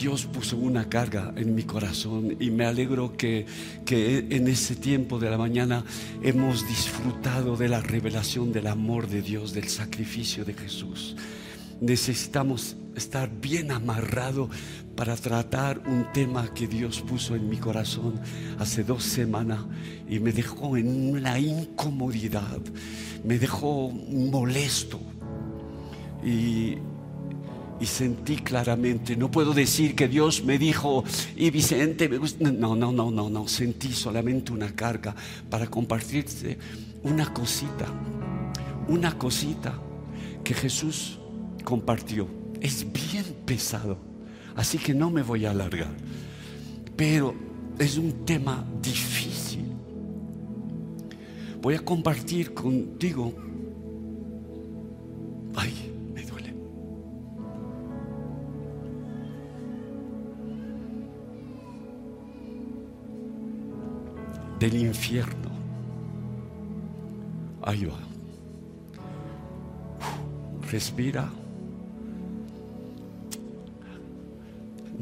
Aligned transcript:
Dios 0.00 0.24
puso 0.24 0.56
una 0.56 0.88
carga 0.88 1.30
en 1.36 1.54
mi 1.54 1.64
corazón 1.64 2.34
y 2.40 2.50
me 2.50 2.64
alegro 2.64 3.18
que, 3.18 3.44
que 3.84 4.26
en 4.30 4.48
ese 4.48 4.74
tiempo 4.74 5.18
de 5.18 5.28
la 5.28 5.36
mañana 5.36 5.84
hemos 6.22 6.66
disfrutado 6.66 7.54
de 7.54 7.68
la 7.68 7.82
revelación 7.82 8.50
del 8.50 8.68
amor 8.68 9.08
de 9.08 9.20
Dios, 9.20 9.52
del 9.52 9.68
sacrificio 9.68 10.42
de 10.46 10.54
Jesús. 10.54 11.16
Necesitamos 11.82 12.76
estar 12.96 13.30
bien 13.30 13.72
amarrado 13.72 14.48
para 14.96 15.16
tratar 15.16 15.82
un 15.86 16.06
tema 16.14 16.48
que 16.54 16.66
Dios 16.66 17.02
puso 17.02 17.36
en 17.36 17.50
mi 17.50 17.58
corazón 17.58 18.18
hace 18.58 18.82
dos 18.82 19.04
semanas 19.04 19.66
y 20.08 20.18
me 20.18 20.32
dejó 20.32 20.78
en 20.78 21.10
una 21.10 21.38
incomodidad, 21.38 22.58
me 23.22 23.38
dejó 23.38 23.90
molesto. 23.90 24.98
Y, 26.24 26.78
y 27.80 27.86
sentí 27.86 28.36
claramente, 28.36 29.16
no 29.16 29.30
puedo 29.30 29.54
decir 29.54 29.94
que 29.94 30.06
Dios 30.06 30.44
me 30.44 30.58
dijo, 30.58 31.02
y 31.34 31.50
Vicente, 31.50 32.08
me 32.08 32.18
gusta. 32.18 32.50
No, 32.50 32.76
no, 32.76 32.92
no, 32.92 33.10
no, 33.10 33.30
no, 33.30 33.48
sentí 33.48 33.92
solamente 33.92 34.52
una 34.52 34.74
carga 34.74 35.16
para 35.48 35.66
compartirte 35.66 36.58
una 37.02 37.32
cosita, 37.32 37.86
una 38.86 39.16
cosita 39.16 39.80
que 40.44 40.52
Jesús 40.52 41.18
compartió. 41.64 42.28
Es 42.60 42.86
bien 42.92 43.24
pesado, 43.46 43.96
así 44.54 44.76
que 44.76 44.92
no 44.92 45.10
me 45.10 45.22
voy 45.22 45.46
a 45.46 45.52
alargar, 45.52 45.94
pero 46.94 47.34
es 47.78 47.96
un 47.96 48.26
tema 48.26 48.62
difícil. 48.82 49.64
Voy 51.62 51.74
a 51.74 51.78
compartir 51.78 52.52
contigo, 52.52 53.34
ay, 55.56 55.90
del 64.60 64.76
infierno. 64.76 65.50
Ahí. 67.62 67.88
Respira. 70.70 71.30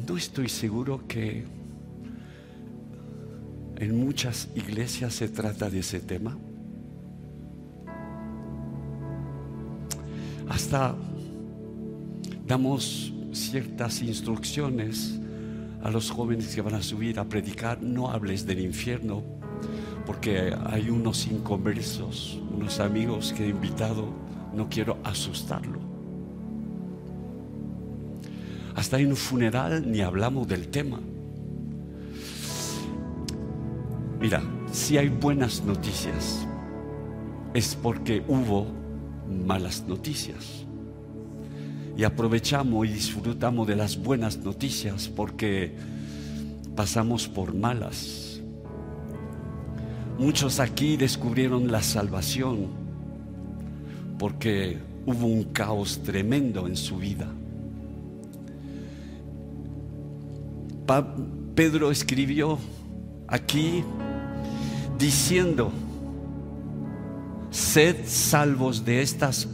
No 0.06 0.16
estoy 0.16 0.48
seguro 0.48 1.02
que 1.08 1.44
en 3.76 3.98
muchas 3.98 4.48
iglesias 4.54 5.14
se 5.14 5.28
trata 5.28 5.68
de 5.68 5.80
ese 5.80 6.00
tema. 6.00 6.38
Hasta 10.48 10.94
damos 12.46 13.12
ciertas 13.32 14.02
instrucciones 14.02 15.18
a 15.82 15.90
los 15.90 16.10
jóvenes 16.10 16.54
que 16.54 16.60
van 16.60 16.74
a 16.74 16.82
subir 16.82 17.18
a 17.18 17.24
predicar, 17.24 17.82
no 17.82 18.08
hables 18.10 18.46
del 18.46 18.60
infierno, 18.60 19.37
porque 20.08 20.56
hay 20.64 20.88
unos 20.88 21.26
inconversos, 21.26 22.40
unos 22.56 22.80
amigos 22.80 23.34
que 23.36 23.44
he 23.44 23.48
invitado, 23.48 24.08
no 24.54 24.66
quiero 24.70 24.96
asustarlo. 25.04 25.78
Hasta 28.74 28.98
en 28.98 29.08
un 29.08 29.16
funeral 29.16 29.84
ni 29.92 30.00
hablamos 30.00 30.48
del 30.48 30.68
tema. 30.68 30.98
Mira, 34.18 34.42
si 34.72 34.96
hay 34.96 35.10
buenas 35.10 35.62
noticias, 35.62 36.46
es 37.52 37.74
porque 37.74 38.24
hubo 38.28 38.66
malas 39.44 39.84
noticias. 39.86 40.64
Y 41.98 42.04
aprovechamos 42.04 42.86
y 42.86 42.92
disfrutamos 42.94 43.68
de 43.68 43.76
las 43.76 44.02
buenas 44.02 44.38
noticias 44.38 45.06
porque 45.06 45.76
pasamos 46.74 47.28
por 47.28 47.54
malas. 47.54 48.27
Muchos 50.18 50.58
aquí 50.58 50.96
descubrieron 50.96 51.70
la 51.70 51.80
salvación 51.80 52.66
porque 54.18 54.76
hubo 55.06 55.26
un 55.26 55.44
caos 55.44 56.00
tremendo 56.02 56.66
en 56.66 56.76
su 56.76 56.98
vida. 56.98 57.28
Pedro 61.54 61.90
escribió 61.90 62.58
aquí 63.28 63.84
diciendo, 64.98 65.70
sed 67.50 67.96
salvos 68.06 68.84
de 68.84 69.02
estas 69.02 69.48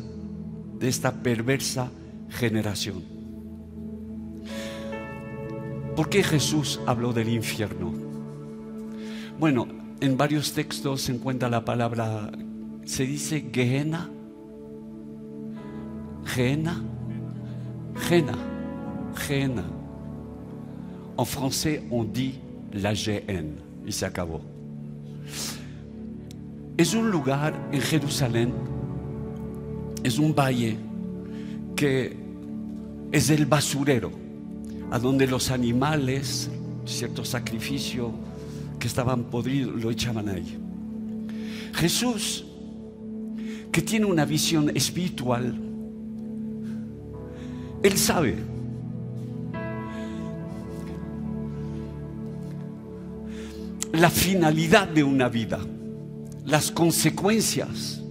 de 0.78 0.88
esta 0.88 1.12
perversa 1.12 1.90
generación. 2.28 3.02
¿Por 5.96 6.08
qué 6.08 6.22
Jesús 6.22 6.80
habló 6.86 7.12
del 7.12 7.28
infierno? 7.28 7.92
Bueno, 9.38 9.66
en 10.04 10.18
varios 10.18 10.52
textos 10.52 11.02
se 11.02 11.12
encuentra 11.12 11.48
la 11.48 11.64
palabra, 11.64 12.30
se 12.84 13.06
dice 13.06 13.46
Gehenna, 13.50 14.10
Gehenna, 16.26 16.82
Gehenna, 18.06 18.34
Gehenna. 19.16 19.64
En 21.16 21.24
français, 21.24 21.82
on 21.90 22.04
dit 22.04 22.34
la 22.72 22.92
GN 22.92 23.56
y 23.86 23.92
se 23.92 24.04
acabó. 24.04 24.42
Es 26.76 26.92
un 26.92 27.10
lugar 27.10 27.54
en 27.72 27.80
Jerusalén, 27.80 28.52
es 30.02 30.18
un 30.18 30.34
valle 30.34 30.76
que 31.76 32.16
es 33.10 33.30
el 33.30 33.46
basurero, 33.46 34.10
a 34.90 34.98
donde 34.98 35.26
los 35.26 35.50
animales, 35.50 36.50
cierto 36.84 37.24
sacrificio, 37.24 38.12
que 38.84 38.88
estaban 38.88 39.24
podridos 39.30 39.82
lo 39.82 39.90
echaban 39.90 40.28
ahí. 40.28 40.58
Jesús, 41.72 42.44
que 43.72 43.80
tiene 43.80 44.04
una 44.04 44.26
visión 44.26 44.68
espiritual, 44.76 45.58
Él 47.82 47.96
sabe. 47.96 48.36
La 53.92 54.10
finalidad 54.10 54.86
de 54.86 55.02
una 55.02 55.30
vida, 55.30 55.60
las 56.44 56.70
consecuencias 56.70 58.02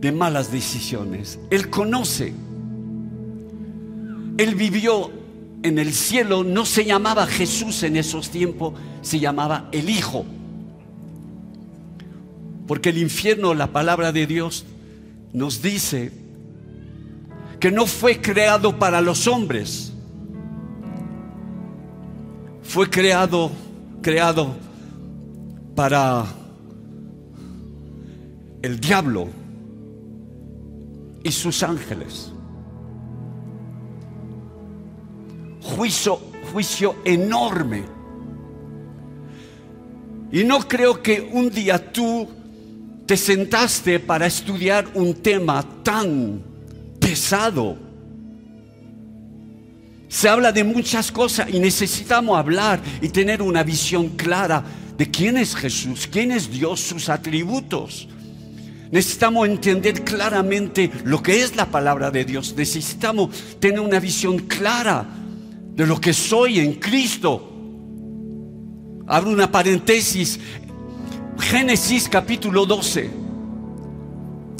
de 0.00 0.10
malas 0.10 0.50
decisiones. 0.50 1.38
Él 1.50 1.70
conoce. 1.70 2.32
Él 4.38 4.56
vivió 4.56 5.17
en 5.68 5.78
el 5.78 5.92
cielo 5.92 6.44
no 6.44 6.66
se 6.66 6.84
llamaba 6.84 7.26
Jesús 7.26 7.82
en 7.82 7.96
esos 7.96 8.30
tiempos, 8.30 8.74
se 9.02 9.20
llamaba 9.20 9.68
el 9.72 9.88
Hijo. 9.88 10.24
Porque 12.66 12.90
el 12.90 12.98
infierno, 12.98 13.54
la 13.54 13.68
palabra 13.68 14.12
de 14.12 14.26
Dios, 14.26 14.66
nos 15.32 15.62
dice 15.62 16.12
que 17.60 17.70
no 17.70 17.86
fue 17.86 18.20
creado 18.20 18.78
para 18.78 19.00
los 19.00 19.26
hombres, 19.26 19.92
fue 22.62 22.90
creado, 22.90 23.50
creado 24.02 24.54
para 25.74 26.26
el 28.62 28.78
diablo 28.80 29.28
y 31.22 31.32
sus 31.32 31.62
ángeles. 31.62 32.32
Juicio, 35.76 36.20
juicio 36.52 36.96
enorme. 37.04 37.84
Y 40.32 40.44
no 40.44 40.66
creo 40.66 41.02
que 41.02 41.28
un 41.32 41.50
día 41.50 41.92
tú 41.92 42.28
te 43.06 43.16
sentaste 43.16 44.00
para 44.00 44.26
estudiar 44.26 44.86
un 44.94 45.14
tema 45.14 45.64
tan 45.82 46.42
pesado. 47.00 47.76
Se 50.08 50.28
habla 50.28 50.52
de 50.52 50.64
muchas 50.64 51.10
cosas 51.12 51.48
y 51.50 51.58
necesitamos 51.58 52.38
hablar 52.38 52.80
y 53.00 53.08
tener 53.08 53.42
una 53.42 53.62
visión 53.62 54.10
clara 54.10 54.64
de 54.96 55.10
quién 55.10 55.36
es 55.36 55.54
Jesús, 55.54 56.08
quién 56.10 56.32
es 56.32 56.50
Dios, 56.50 56.80
sus 56.80 57.08
atributos. 57.08 58.08
Necesitamos 58.90 59.46
entender 59.48 60.02
claramente 60.02 60.90
lo 61.04 61.22
que 61.22 61.42
es 61.42 61.56
la 61.56 61.66
palabra 61.66 62.10
de 62.10 62.24
Dios. 62.24 62.54
Necesitamos 62.56 63.30
tener 63.60 63.80
una 63.80 64.00
visión 64.00 64.38
clara 64.40 65.06
de 65.78 65.86
lo 65.86 66.00
que 66.00 66.12
soy 66.12 66.58
en 66.58 66.74
Cristo. 66.74 67.52
Abro 69.06 69.30
una 69.30 69.48
paréntesis. 69.48 70.40
Génesis 71.38 72.08
capítulo 72.08 72.66
12. 72.66 73.08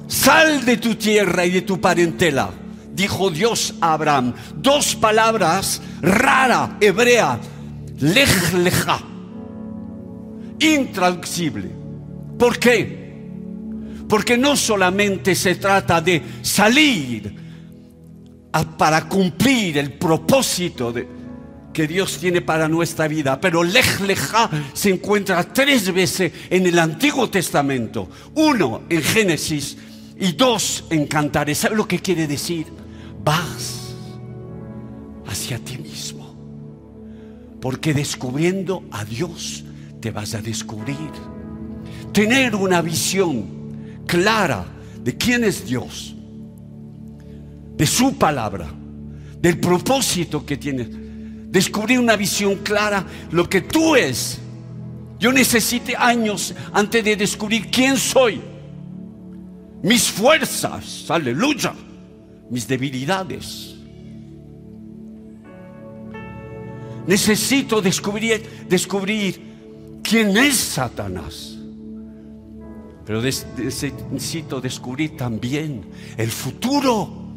Sal 0.06 0.64
de 0.64 0.76
tu 0.76 0.94
tierra 0.94 1.44
y 1.44 1.50
de 1.50 1.62
tu 1.62 1.80
parentela, 1.80 2.50
dijo 2.92 3.30
Dios 3.30 3.74
a 3.80 3.94
Abraham. 3.94 4.32
Dos 4.54 4.94
palabras 4.94 5.82
rara, 6.00 6.76
hebrea. 6.80 7.40
Lej 7.98 8.54
leja. 8.54 9.00
Intraducible. 10.60 11.68
¿Por 12.38 12.60
qué? 12.60 13.26
Porque 14.08 14.38
no 14.38 14.56
solamente 14.56 15.34
se 15.34 15.56
trata 15.56 16.00
de 16.00 16.22
salir 16.42 17.47
para 18.76 19.08
cumplir 19.08 19.78
el 19.78 19.92
propósito 19.92 20.92
que 21.72 21.86
Dios 21.86 22.18
tiene 22.18 22.40
para 22.40 22.68
nuestra 22.68 23.06
vida. 23.08 23.40
Pero 23.40 23.62
Lech 23.62 24.00
Lecha 24.00 24.50
se 24.72 24.90
encuentra 24.90 25.44
tres 25.44 25.92
veces 25.92 26.32
en 26.50 26.66
el 26.66 26.78
Antiguo 26.78 27.30
Testamento. 27.30 28.08
Uno 28.34 28.82
en 28.88 29.02
Génesis 29.02 29.76
y 30.18 30.32
dos 30.32 30.84
en 30.90 31.06
Cantares. 31.06 31.58
¿Sabe 31.58 31.76
lo 31.76 31.86
que 31.86 32.00
quiere 32.00 32.26
decir? 32.26 32.66
Vas 33.22 33.94
hacia 35.26 35.58
ti 35.58 35.78
mismo. 35.78 36.34
Porque 37.60 37.92
descubriendo 37.92 38.84
a 38.90 39.04
Dios 39.04 39.64
te 40.00 40.10
vas 40.10 40.34
a 40.34 40.40
descubrir. 40.40 40.96
Tener 42.12 42.54
una 42.54 42.80
visión 42.82 44.02
clara 44.06 44.64
de 45.02 45.16
quién 45.16 45.44
es 45.44 45.66
Dios, 45.66 46.16
de 47.78 47.86
su 47.86 48.18
palabra, 48.18 48.68
del 49.40 49.58
propósito 49.58 50.44
que 50.44 50.56
tiene. 50.56 50.86
Descubrir 51.48 52.00
una 52.00 52.16
visión 52.16 52.56
clara, 52.56 53.06
lo 53.30 53.48
que 53.48 53.62
tú 53.62 53.94
es. 53.94 54.40
Yo 55.20 55.32
necesité 55.32 55.96
años 55.96 56.54
antes 56.72 57.02
de 57.04 57.16
descubrir 57.16 57.70
quién 57.70 57.96
soy, 57.96 58.40
mis 59.82 60.10
fuerzas, 60.10 61.06
aleluya, 61.08 61.72
mis 62.50 62.66
debilidades. 62.66 63.76
Necesito 67.06 67.80
descubrir, 67.80 68.66
descubrir 68.68 70.00
quién 70.02 70.36
es 70.36 70.56
Satanás. 70.56 71.56
Pero 73.06 73.22
necesito 73.22 74.60
descubrir 74.60 75.16
también 75.16 75.88
el 76.16 76.30
futuro, 76.30 77.27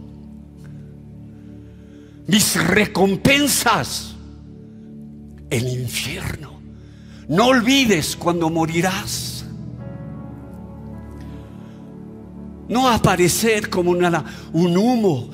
mis 2.32 2.56
recompensas, 2.56 4.16
el 5.50 5.68
infierno. 5.68 6.62
No 7.28 7.48
olvides 7.48 8.16
cuando 8.16 8.50
morirás. 8.50 9.44
No 12.70 12.88
aparecer 12.88 13.70
como 13.70 13.92
un 13.92 14.78
humo. 14.78 15.30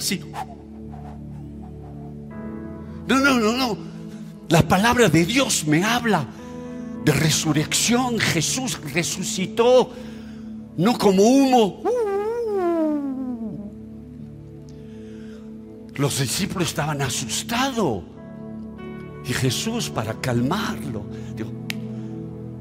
No, 3.08 3.20
no, 3.20 3.40
no, 3.40 3.52
no. 3.54 3.78
La 4.50 4.68
palabra 4.68 5.08
de 5.08 5.24
Dios 5.24 5.68
me 5.68 5.84
habla 5.84 6.26
de 7.06 7.12
resurrección. 7.12 8.18
Jesús 8.18 8.80
resucitó 8.92 9.94
no 10.78 10.98
como 10.98 11.22
humo. 11.22 11.84
Los 15.98 16.20
discípulos 16.20 16.70
estaban 16.70 17.02
asustados. 17.02 18.04
Y 19.26 19.34
Jesús, 19.34 19.90
para 19.90 20.14
calmarlo, 20.22 21.06
dijo, 21.36 21.50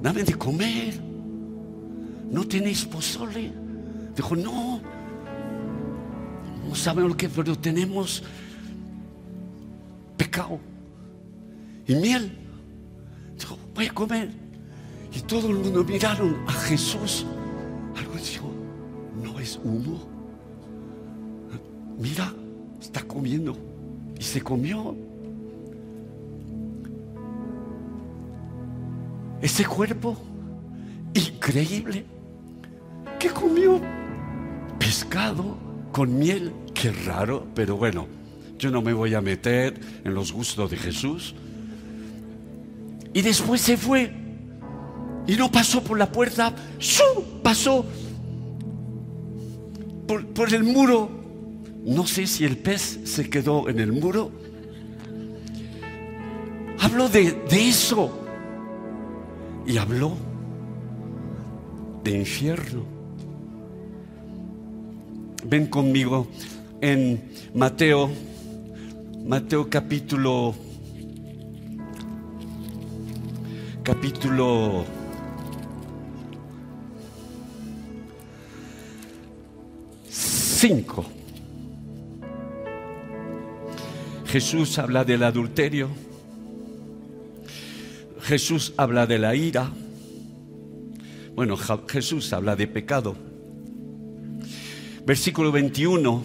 dame 0.02 0.24
de 0.24 0.34
comer. 0.34 1.00
¿No 2.30 2.46
tenéis 2.46 2.84
pozole? 2.84 3.52
Dijo, 4.16 4.34
no. 4.34 4.80
No 6.68 6.74
saben 6.74 7.08
lo 7.08 7.16
que, 7.16 7.28
pero 7.28 7.56
tenemos 7.56 8.22
pecado 10.16 10.58
y 11.86 11.94
miel. 11.94 12.36
Dijo, 13.38 13.56
voy 13.74 13.86
a 13.86 13.94
comer. 13.94 14.30
Y 15.14 15.20
todo 15.20 15.48
el 15.48 15.56
mundo 15.56 15.84
miraron 15.84 16.36
a 16.48 16.52
Jesús 16.52 17.24
algo 17.96 18.14
dijo, 18.16 18.52
no 19.22 19.38
es 19.40 19.58
humo. 19.62 20.06
Mira, 21.98 22.32
está 22.86 23.02
comiendo. 23.02 23.56
Y 24.18 24.22
se 24.22 24.40
comió. 24.40 24.96
Ese 29.42 29.64
cuerpo 29.66 30.16
increíble 31.14 32.04
que 33.18 33.28
comió 33.28 33.80
pescado 34.78 35.56
con 35.92 36.18
miel. 36.18 36.52
Qué 36.74 36.90
raro, 36.92 37.46
pero 37.54 37.76
bueno, 37.76 38.06
yo 38.58 38.70
no 38.70 38.82
me 38.82 38.92
voy 38.92 39.14
a 39.14 39.20
meter 39.20 39.78
en 40.04 40.14
los 40.14 40.32
gustos 40.32 40.70
de 40.70 40.76
Jesús. 40.76 41.34
Y 43.12 43.22
después 43.22 43.60
se 43.60 43.76
fue. 43.76 44.12
Y 45.26 45.34
no 45.34 45.50
pasó 45.50 45.82
por 45.82 45.98
la 45.98 46.10
puerta, 46.10 46.54
pasó 47.42 47.84
por, 50.06 50.54
el 50.54 50.62
muro. 50.62 51.25
No 51.86 52.04
sé 52.04 52.26
si 52.26 52.44
el 52.44 52.58
pez 52.58 52.98
se 53.04 53.30
quedó 53.30 53.68
en 53.68 53.78
el 53.78 53.92
muro. 53.92 54.32
Habló 56.80 57.08
de, 57.08 57.38
eso. 57.52 58.10
Y 59.68 59.78
habló 59.78 60.16
de 62.02 62.10
infierno. 62.10 62.82
Ven 65.44 65.68
conmigo 65.68 66.26
en 66.80 67.22
Mateo, 67.54 68.10
Mateo 69.24 69.70
capítulo, 69.70 70.56
capítulo 73.84 74.84
5. 80.10 81.25
Jesús 84.36 84.78
habla 84.78 85.02
del 85.02 85.22
adulterio. 85.22 85.88
Jesús 88.20 88.74
habla 88.76 89.06
de 89.06 89.18
la 89.18 89.34
ira. 89.34 89.72
Bueno, 91.34 91.56
Jesús 91.88 92.34
habla 92.34 92.54
de 92.54 92.66
pecado. 92.66 93.16
Versículo 95.06 95.50
21. 95.52 96.22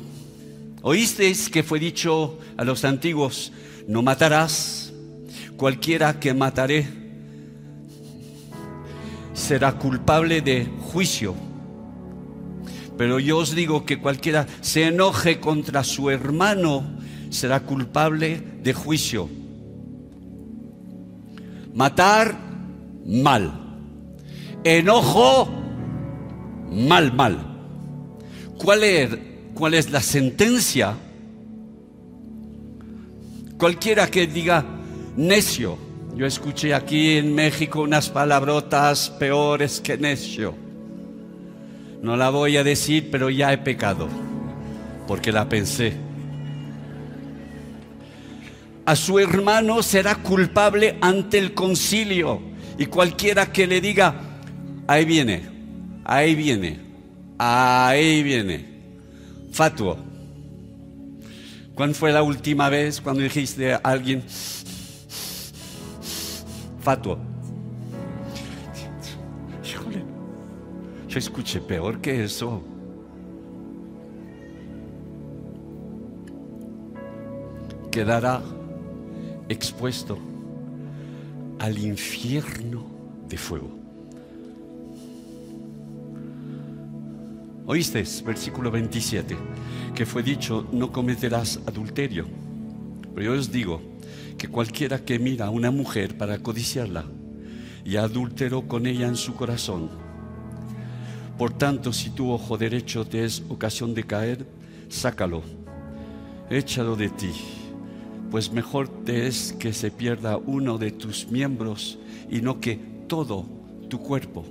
Oísteis 0.82 1.50
que 1.50 1.64
fue 1.64 1.80
dicho 1.80 2.38
a 2.58 2.66
los 2.66 2.84
antiguos, 2.84 3.54
no 3.88 4.02
matarás, 4.02 4.92
cualquiera 5.56 6.20
que 6.20 6.34
mataré 6.34 6.90
será 9.34 9.78
culpable 9.78 10.42
de 10.42 10.66
juicio. 10.82 11.34
Pero 12.98 13.20
yo 13.20 13.38
os 13.38 13.56
digo 13.56 13.86
que 13.86 14.02
cualquiera 14.02 14.48
se 14.60 14.88
enoje 14.88 15.40
contra 15.40 15.86
su 15.86 16.10
hermano 16.10 17.00
será 17.32 17.62
culpable 17.62 18.40
de 18.62 18.74
juicio. 18.74 19.28
Matar, 21.74 22.38
mal. 23.04 23.52
Enojo, 24.64 25.50
mal, 26.70 27.12
mal. 27.14 27.38
¿Cuál 28.60 28.84
es, 28.84 29.10
cuál 29.56 29.74
es 29.74 29.90
la 29.90 30.02
sentencia? 30.02 30.96
Cualquiera 33.58 34.06
que 34.06 34.28
diga 34.28 34.64
necio. 35.18 35.78
Yo 36.16 36.28
escuché 36.28 36.76
aquí 36.76 37.18
en 37.18 37.34
México 37.34 37.82
unas 37.82 38.10
palabrotas 38.10 39.10
peores 39.10 39.82
que 39.82 39.98
necio 39.98 40.54
no 42.02 42.18
la 42.18 42.32
voy 42.32 42.58
a 42.58 42.64
decir, 42.64 43.10
pero 43.12 43.30
ya 43.30 43.54
he 43.54 43.60
pecado, 43.60 44.08
porque 45.08 45.32
la 45.32 45.48
pensé. 45.48 45.94
A 48.92 48.96
su 48.98 49.20
hermano 49.20 49.82
será 49.84 50.16
culpable 50.16 50.98
ante 51.00 51.38
el 51.38 51.54
concilio 51.54 52.42
y 52.78 52.88
cualquiera 52.88 53.50
que 53.50 53.66
le 53.66 53.80
diga, 53.80 54.14
ahí 54.86 55.06
viene, 55.06 55.44
ahí 56.04 56.36
viene, 56.36 56.78
ahí 57.38 58.22
viene, 58.22 58.66
fatuo. 59.54 59.96
¿Cuándo 61.74 61.96
fue 61.96 62.12
la 62.12 62.22
última 62.22 62.68
vez 62.68 63.00
cuando 63.00 63.24
dijiste 63.24 63.76
a 63.76 63.78
alguien, 63.78 64.26
fatuo? 66.82 67.18
Yo 71.08 71.18
escuché 71.18 71.62
peor 71.62 72.02
que 72.02 72.26
eso. 72.26 72.62
Quedará 77.90 78.42
expuesto 79.50 80.18
al 81.60 81.78
infierno 81.78 82.86
de 83.28 83.38
fuego. 83.38 83.70
¿Oíste? 87.66 88.04
Versículo 88.26 88.72
27, 88.72 89.38
que 89.94 90.06
fue 90.06 90.24
dicho, 90.24 90.68
no 90.72 90.92
cometerás 90.92 91.60
adulterio. 91.66 92.26
Pero 93.14 93.34
yo 93.34 93.40
os 93.40 93.52
digo 93.52 93.82
que 94.38 94.48
cualquiera 94.48 95.06
que 95.06 95.20
mira 95.20 95.46
a 95.46 95.50
una 95.52 95.72
mujer 95.72 96.18
para 96.18 96.40
codiciarla 96.40 97.06
y 97.86 97.96
adulteró 97.98 98.68
con 98.68 98.88
ella 98.88 99.08
en 99.08 99.16
su 99.16 99.36
corazón, 99.36 99.90
por 101.42 101.54
tanto, 101.54 101.92
si 101.92 102.12
tu 102.12 102.30
ojo 102.30 102.56
derecho 102.56 103.04
te 103.04 103.26
es 103.26 103.42
ocasión 103.50 103.96
de 103.96 104.04
caer, 104.04 104.46
sácalo, 104.90 105.42
échalo 106.52 106.96
de 106.96 107.10
ti, 107.10 107.32
pues 108.32 108.52
mejor 108.52 108.88
te 108.88 109.28
es 109.28 109.54
que 109.60 109.74
se 109.74 109.92
pierda 109.92 110.38
uno 110.38 110.78
de 110.78 110.92
tus 110.92 111.28
miembros 111.28 112.00
y 112.30 112.40
no 112.42 112.62
que 112.62 112.80
todo 113.08 113.46
tu 113.90 114.00
cuerpo 114.00 114.46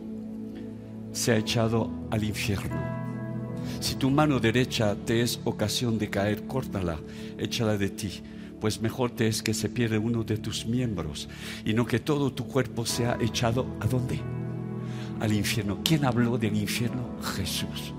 sea 1.13 1.39
echado 1.39 1.91
al 2.11 2.23
infierno. 2.23 2.77
Si 3.81 3.95
tu 3.95 4.11
mano 4.11 4.39
derecha 4.39 4.95
te 4.95 5.23
es 5.23 5.41
ocasión 5.45 5.99
de 5.99 6.11
caer, 6.11 6.47
córtala, 6.47 7.01
échala 7.39 7.79
de 7.79 7.89
ti, 7.89 8.21
pues 8.61 8.83
mejor 8.83 9.13
te 9.13 9.27
es 9.27 9.43
que 9.43 9.55
se 9.55 9.71
pierda 9.71 9.99
uno 9.99 10.25
de 10.25 10.37
tus 10.37 10.67
miembros 10.67 11.31
y 11.65 11.73
no 11.73 11.87
que 11.87 11.99
todo 11.99 12.35
tu 12.35 12.47
cuerpo 12.47 12.85
sea 12.85 13.17
echado 13.19 13.67
a 13.81 13.87
dónde? 13.87 14.21
Al 15.21 15.33
infierno. 15.33 15.81
¿Quién 15.83 16.05
habló 16.05 16.37
del 16.37 16.55
infierno? 16.55 17.17
Jesús. 17.35 17.95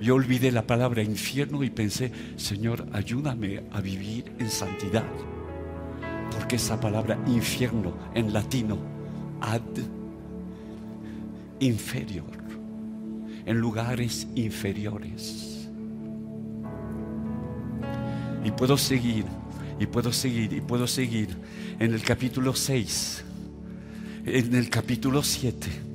Yo 0.00 0.14
olvidé 0.14 0.52
la 0.52 0.66
palabra 0.66 1.02
infierno 1.02 1.64
y 1.64 1.70
pensé, 1.70 2.12
Señor, 2.36 2.86
ayúdame 2.92 3.64
a 3.72 3.80
vivir 3.80 4.32
en 4.38 4.48
santidad. 4.48 5.06
Porque 6.30 6.56
esa 6.56 6.78
palabra 6.78 7.18
infierno 7.26 7.94
en 8.14 8.32
latino, 8.32 8.78
ad 9.40 9.60
inferior, 11.58 12.30
en 13.44 13.58
lugares 13.58 14.28
inferiores. 14.36 15.68
Y 18.44 18.52
puedo 18.52 18.78
seguir, 18.78 19.24
y 19.80 19.86
puedo 19.86 20.12
seguir, 20.12 20.52
y 20.52 20.60
puedo 20.60 20.86
seguir 20.86 21.30
en 21.80 21.92
el 21.92 22.02
capítulo 22.02 22.54
6, 22.54 23.24
en 24.26 24.54
el 24.54 24.70
capítulo 24.70 25.24
7 25.24 25.87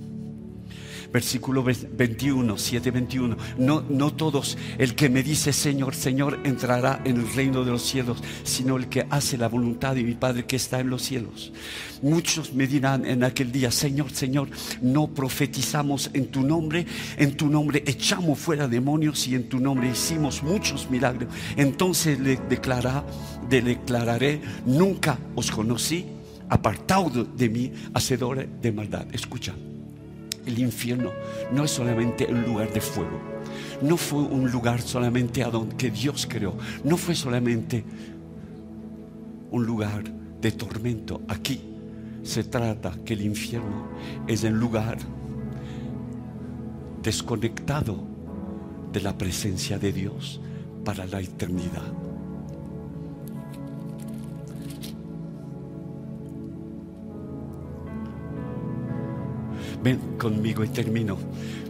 versículo 1.14 1.64
21, 1.64 2.58
7, 2.58 2.92
21. 2.92 3.38
No, 3.60 3.86
no 3.88 4.14
todos, 4.14 4.58
el 4.80 4.96
que 4.96 5.10
me 5.10 5.22
dice 5.22 5.54
Señor, 5.54 5.94
Señor, 5.94 6.40
entrará 6.44 7.02
en 7.06 7.18
el 7.18 7.34
reino 7.34 7.64
de 7.64 7.72
los 7.72 7.84
cielos, 7.84 8.22
sino 8.44 8.76
el 8.78 8.90
que 8.90 9.06
hace 9.12 9.38
la 9.38 9.48
voluntad 9.48 9.94
de 9.94 10.04
mi 10.04 10.16
Padre 10.16 10.46
que 10.46 10.56
está 10.56 10.80
en 10.80 10.90
los 10.90 11.04
cielos. 11.04 11.54
Muchos 12.02 12.54
me 12.54 12.68
dirán 12.68 13.06
en 13.06 13.24
aquel 13.24 13.52
día, 13.52 13.72
Señor, 13.72 14.12
Señor, 14.12 14.50
no 14.82 15.08
profetizamos 15.08 16.10
en 16.14 16.28
tu 16.28 16.42
nombre, 16.42 16.86
en 17.18 17.38
tu 17.38 17.48
nombre 17.48 17.84
echamos 17.86 18.40
fuera 18.40 18.68
demonios 18.68 19.28
y 19.28 19.36
en 19.36 19.48
tu 19.48 19.60
nombre 19.60 19.90
hicimos 19.90 20.42
muchos 20.42 20.90
milagros. 20.90 21.30
Entonces 21.56 22.20
le, 22.20 22.38
declara, 22.38 23.06
le 23.50 23.62
declararé, 23.62 24.42
nunca 24.66 25.20
os 25.36 25.52
conocí, 25.52 26.06
apartado 26.50 27.24
de 27.24 27.50
mí, 27.50 27.72
hacedores 27.94 28.48
de 28.62 28.72
maldad. 28.72 29.06
Escucha. 29.14 29.54
El 30.46 30.60
infierno 30.60 31.12
no 31.52 31.64
es 31.64 31.72
solamente 31.72 32.26
un 32.26 32.44
lugar 32.44 32.72
de 32.74 32.82
fuego, 32.82 33.20
no 33.82 33.98
fue 33.98 34.22
un 34.22 34.52
lugar 34.52 34.82
solamente 34.82 35.44
a 35.44 35.50
donde 35.50 35.90
Dios 35.90 36.28
creó, 36.30 36.56
no 36.84 36.98
fue 36.98 37.16
solamente 37.16 37.84
un 39.52 39.66
lugar 39.66 40.04
de 40.42 40.52
tormento. 40.52 41.22
Aquí 41.28 41.62
se 42.24 42.44
trata 42.44 42.94
que 43.06 43.14
el 43.14 43.22
infierno 43.22 43.88
es 44.28 44.44
el 44.44 44.54
lugar 44.54 44.98
desconectado 47.02 48.04
de 48.92 49.02
la 49.02 49.18
presencia 49.18 49.78
de 49.78 49.92
Dios 49.92 50.40
para 50.86 51.06
la 51.06 51.20
eternidad. 51.20 52.13
Ven 59.84 60.00
conmigo 60.18 60.64
y 60.64 60.70
termino 60.70 61.18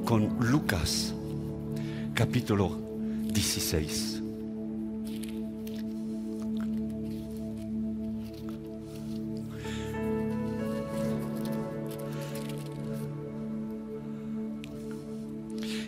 con 0.06 0.38
Lucas 0.52 1.16
capítulo 2.14 2.80
16. 3.24 4.22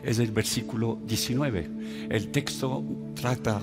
Es 0.03 0.17
el 0.17 0.31
versículo 0.31 0.97
19. 1.05 1.69
El 2.09 2.29
texto 2.29 2.83
trata 3.13 3.61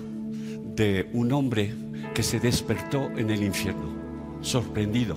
de 0.77 1.11
un 1.15 1.33
hombre 1.33 1.75
que 2.15 2.23
se 2.23 2.39
despertó 2.39 3.11
en 3.17 3.29
el 3.31 3.43
infierno, 3.43 3.93
sorprendido. 4.41 5.17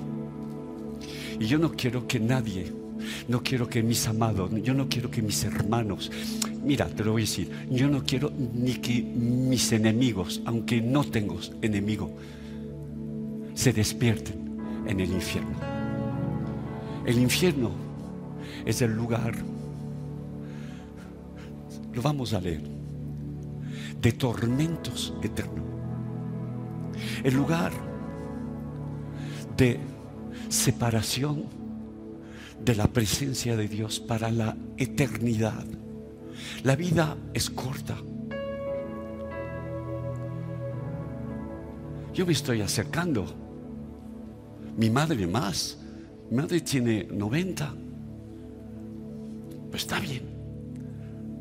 Y 1.39 1.45
yo 1.45 1.59
no 1.59 1.71
quiero 1.73 2.07
que 2.07 2.19
nadie 2.19 2.84
no 3.27 3.41
quiero 3.41 3.67
que 3.67 3.83
mis 3.83 4.07
amados, 4.07 4.51
yo 4.63 4.73
no 4.73 4.87
quiero 4.87 5.09
que 5.09 5.21
mis 5.21 5.43
hermanos, 5.43 6.11
mira, 6.63 6.87
te 6.87 7.03
lo 7.03 7.13
voy 7.13 7.23
a 7.23 7.25
decir, 7.25 7.49
yo 7.69 7.87
no 7.89 8.03
quiero 8.03 8.31
ni 8.31 8.75
que 8.75 9.01
mis 9.01 9.71
enemigos, 9.71 10.41
aunque 10.45 10.81
no 10.81 11.03
tengo 11.03 11.39
enemigo, 11.61 12.11
se 13.53 13.73
despierten 13.73 14.57
en 14.87 14.99
el 14.99 15.11
infierno. 15.11 15.55
El 17.05 17.19
infierno 17.19 17.71
es 18.65 18.81
el 18.81 18.93
lugar, 18.93 19.35
lo 21.93 22.01
vamos 22.01 22.33
a 22.33 22.41
leer, 22.41 22.63
de 24.01 24.11
tormentos 24.11 25.13
eternos. 25.21 25.65
El 27.23 27.35
lugar 27.35 27.71
de 29.57 29.79
separación 30.49 31.64
de 32.65 32.75
la 32.75 32.87
presencia 32.87 33.55
de 33.55 33.67
Dios 33.67 33.99
para 33.99 34.31
la 34.31 34.57
eternidad. 34.75 35.63
La 36.63 36.75
vida 36.75 37.15
es 37.31 37.51
corta. 37.51 37.95
Yo 42.11 42.25
me 42.25 42.33
estoy 42.33 42.61
acercando. 42.61 43.25
Mi 44.77 44.89
madre 44.89 45.27
más. 45.27 45.77
Mi 46.31 46.37
madre 46.37 46.59
tiene 46.61 47.03
90. 47.03 47.73
Pues 49.69 49.83
está 49.83 49.99
bien. 49.99 50.23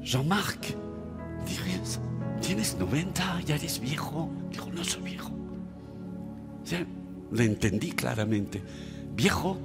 Jean-Marc, 0.02 0.74
¿tienes 2.42 2.76
90? 2.76 3.40
¿Ya 3.46 3.54
eres 3.54 3.80
viejo? 3.80 4.30
Dijo, 4.50 4.70
no 4.70 4.84
soy 4.84 5.02
viejo. 5.02 5.30
le 7.32 7.44
entendí 7.44 7.92
claramente. 7.92 8.62
Viejo 9.16 9.58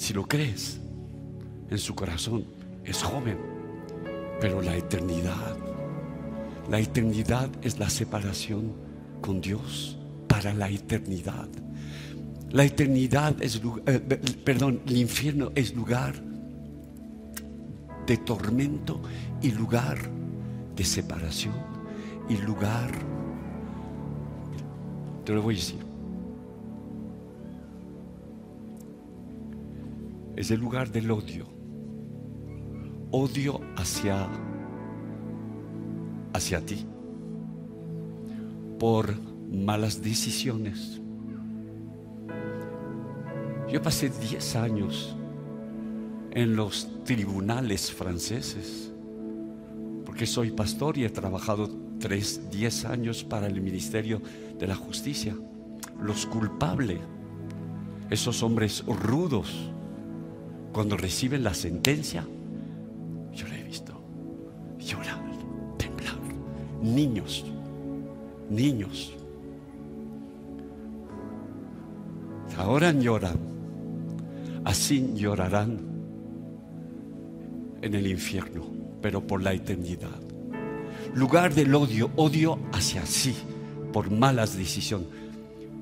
si 0.00 0.14
lo 0.14 0.26
crees 0.26 0.80
en 1.68 1.76
su 1.76 1.94
corazón, 1.94 2.46
es 2.86 3.02
joven, 3.02 3.36
pero 4.40 4.62
la 4.62 4.74
eternidad, 4.74 5.58
la 6.70 6.80
eternidad 6.80 7.50
es 7.60 7.78
la 7.78 7.90
separación 7.90 8.72
con 9.20 9.42
Dios 9.42 9.98
para 10.26 10.54
la 10.54 10.70
eternidad. 10.70 11.48
La 12.50 12.64
eternidad 12.64 13.42
es, 13.42 13.60
eh, 13.86 14.00
perdón, 14.42 14.80
el 14.86 14.96
infierno 14.96 15.52
es 15.54 15.74
lugar 15.74 16.14
de 18.06 18.16
tormento 18.16 19.02
y 19.42 19.50
lugar 19.50 19.98
de 20.76 20.84
separación 20.84 21.54
y 22.26 22.38
lugar, 22.38 22.90
te 25.26 25.34
lo 25.34 25.42
voy 25.42 25.56
a 25.56 25.58
decir, 25.58 25.89
es 30.40 30.50
el 30.50 30.60
lugar 30.60 30.90
del 30.90 31.10
odio. 31.10 31.46
Odio 33.10 33.60
hacia, 33.76 34.26
hacia 36.32 36.64
ti 36.64 36.86
por 38.78 39.14
malas 39.52 40.00
decisiones. 40.02 40.98
Yo 43.70 43.82
pasé 43.82 44.08
10 44.08 44.56
años 44.56 45.14
en 46.30 46.56
los 46.56 46.88
tribunales 47.04 47.92
franceses, 47.92 48.92
porque 50.06 50.24
soy 50.24 50.52
pastor 50.52 50.96
y 50.96 51.04
he 51.04 51.10
trabajado 51.10 51.68
3, 51.98 52.50
10 52.50 52.84
años 52.86 53.24
para 53.24 53.46
el 53.46 53.60
Ministerio 53.60 54.22
de 54.58 54.66
la 54.66 54.74
Justicia. 54.74 55.36
Los 56.00 56.24
culpables, 56.24 57.00
esos 58.08 58.42
hombres 58.42 58.82
rudos, 58.86 59.70
cuando 60.72 60.96
reciben 60.96 61.42
la 61.42 61.54
sentencia, 61.54 62.24
yo 63.32 63.48
la 63.48 63.58
he 63.58 63.62
visto 63.64 63.92
llorar, 64.78 65.20
temblar. 65.76 66.18
Niños, 66.82 67.44
niños. 68.48 69.14
Ahora 72.56 72.92
lloran, 72.92 73.38
así 74.64 75.12
llorarán 75.14 75.80
en 77.80 77.94
el 77.94 78.06
infierno, 78.06 78.66
pero 79.00 79.26
por 79.26 79.42
la 79.42 79.54
eternidad. 79.54 80.20
Lugar 81.14 81.54
del 81.54 81.74
odio, 81.74 82.10
odio 82.16 82.58
hacia 82.72 83.04
sí 83.06 83.34
por 83.92 84.10
malas 84.10 84.56
decisiones. 84.56 85.08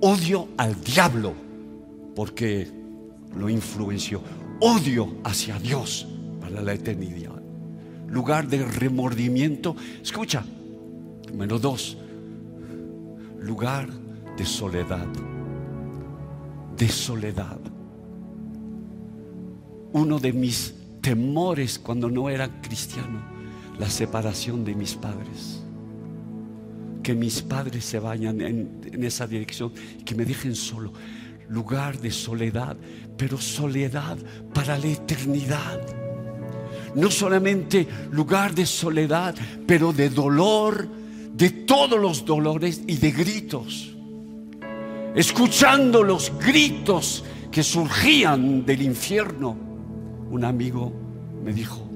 Odio 0.01 0.49
al 0.57 0.81
diablo 0.81 1.35
porque 2.15 2.69
lo 3.37 3.49
influenció 3.49 4.23
odio 4.61 5.17
hacia 5.25 5.59
Dios 5.59 6.07
para 6.41 6.61
la 6.61 6.75
eternidad. 6.75 7.41
Lugar 8.09 8.49
de 8.49 8.65
remordimiento. 8.65 9.77
Escucha, 10.03 10.45
Número 11.31 11.59
dos, 11.59 11.99
lugar 13.41 13.89
de 14.37 14.45
soledad. 14.47 15.07
De 16.77 16.89
soledad. 16.89 17.59
Uno 19.93 20.19
de 20.19 20.33
mis 20.33 20.75
temores 21.01 21.79
cuando 21.79 22.11
no 22.11 22.31
era 22.31 22.61
cristiano, 22.61 23.23
la 23.79 23.91
separación 23.91 24.65
de 24.65 24.75
mis 24.75 24.95
padres. 24.95 25.63
Que 27.03 27.15
mis 27.15 27.43
padres 27.43 27.85
se 27.85 27.99
vayan 27.99 28.41
en, 28.41 28.81
en 28.85 29.05
esa 29.05 29.27
dirección 29.27 29.73
que 30.05 30.15
me 30.15 30.25
dejen 30.25 30.55
solo. 30.55 30.93
Lugar 31.49 31.99
de 31.99 32.11
soledad, 32.11 32.77
pero 33.17 33.39
soledad 33.39 34.19
para 34.53 34.79
la 34.79 34.87
eternidad. 34.87 35.81
No 36.95 37.11
solamente 37.11 37.87
lugar 38.11 38.55
de 38.55 38.67
soledad, 38.67 39.35
pero 39.67 39.93
de 39.93 40.11
dolor, 40.11 40.89
de 41.35 41.51
todos 41.51 41.99
los 41.99 42.25
dolores 42.25 42.83
y 42.87 42.97
de 42.97 43.11
gritos. 43.13 43.95
Escuchando 45.15 46.03
los 46.03 46.33
gritos 46.39 47.25
que 47.51 47.63
surgían 47.63 48.65
del 48.65 48.83
infierno, 48.83 49.57
un 50.31 50.45
amigo 50.45 50.93
me 51.43 51.53
dijo, 51.53 51.89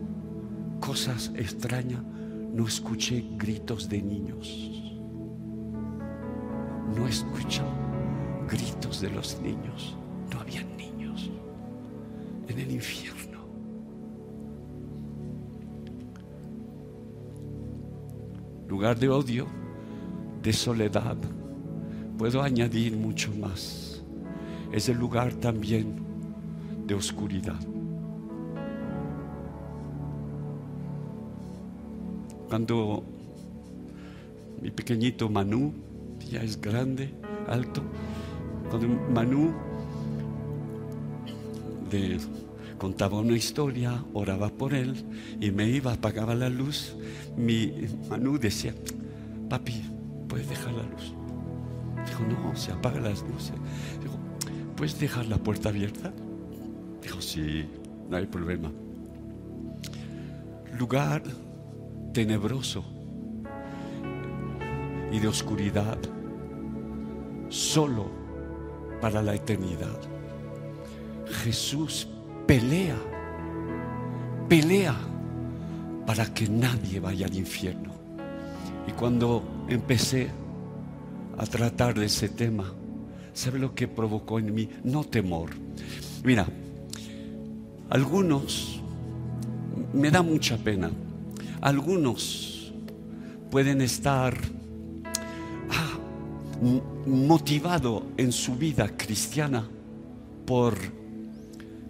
cosas 0.81 1.31
extrañas, 1.37 2.03
no 2.53 2.67
escuché 2.67 3.25
gritos 3.37 3.89
de 3.89 4.03
niños. 4.03 4.71
No 6.97 7.07
escuché 7.09 7.63
gritos 8.49 9.01
de 9.01 9.11
los 9.11 9.41
niños. 9.41 9.97
No 10.33 10.41
había 10.41 10.63
niños 10.63 11.31
en 12.49 12.59
el 12.59 12.71
infierno. 12.71 13.41
Lugar 18.69 18.99
de 18.99 19.09
odio, 19.09 19.47
de 20.43 20.53
soledad. 20.53 21.17
Puedo 22.19 22.43
añadir 22.43 22.97
mucho 22.97 23.31
más. 23.35 24.03
Es 24.73 24.89
el 24.89 24.99
lugar 24.99 25.35
también 25.35 25.97
de 26.87 26.95
oscuridad. 26.95 27.61
Cuando 32.49 33.03
mi 34.61 34.71
pequeñito 34.71 35.29
Manu, 35.29 35.73
ya 36.31 36.43
es 36.43 36.61
grande, 36.61 37.15
alto, 37.49 37.83
cuando 38.73 38.89
Manu 38.89 39.53
contaba 42.79 43.21
una 43.21 43.37
historia, 43.37 44.03
oraba 44.15 44.49
por 44.49 44.73
él 44.73 45.05
y 45.39 45.51
me 45.51 45.69
iba, 45.69 45.93
apagaba 45.93 46.35
la 46.35 46.49
luz, 46.49 46.97
mi 47.37 47.71
Manu 48.09 48.39
decía, 48.39 48.75
papi, 49.51 49.85
¿puedes 50.27 50.49
dejar 50.49 50.73
la 50.73 50.85
luz? 50.85 51.13
Dijo, 52.07 52.25
no, 52.25 52.57
se 52.57 52.73
apagan 52.73 53.03
las 53.05 53.21
luces. 53.21 53.53
Dijo, 54.01 54.17
¿puedes 54.75 54.99
dejar 54.99 55.27
la 55.27 55.37
puerta 55.37 55.69
abierta? 55.69 56.11
Dijo, 57.03 57.21
sí, 57.21 57.67
no 58.09 58.17
hay 58.17 58.27
problema. 58.27 58.73
Lugar 60.79 61.23
tenebroso 62.15 62.83
y 65.13 65.19
de 65.19 65.29
oscuridad, 65.29 65.99
solo 67.51 68.22
para 69.03 69.21
la 69.21 69.35
eternidad. 69.35 69.99
Jesús 71.43 72.07
pelea, 72.47 72.95
pelea 74.49 74.95
para 76.07 76.33
que 76.33 76.49
nadie 76.49 77.01
vaya 77.01 77.27
al 77.27 77.35
infierno. 77.35 77.93
Y 78.87 78.93
cuando 78.93 79.43
empecé 79.69 80.31
a 81.37 81.45
tratar 81.47 81.99
de 81.99 82.07
ese 82.07 82.29
tema, 82.29 82.73
¿sabe 83.35 83.59
lo 83.59 83.75
que 83.75 83.89
provocó 83.89 84.39
en 84.39 84.55
mí? 84.55 84.69
No 84.85 85.03
temor. 85.03 85.51
Mira, 86.23 86.47
algunos, 87.91 88.81
me 89.93 90.13
da 90.13 90.23
mucha 90.23 90.57
pena, 90.59 90.93
algunos 91.61 92.73
pueden 93.51 93.81
estar 93.81 94.35
ah, 95.71 95.99
motivado 97.07 98.07
en 98.17 98.33
su 98.33 98.55
vida 98.57 98.97
cristiana 98.97 99.69
por 100.47 100.77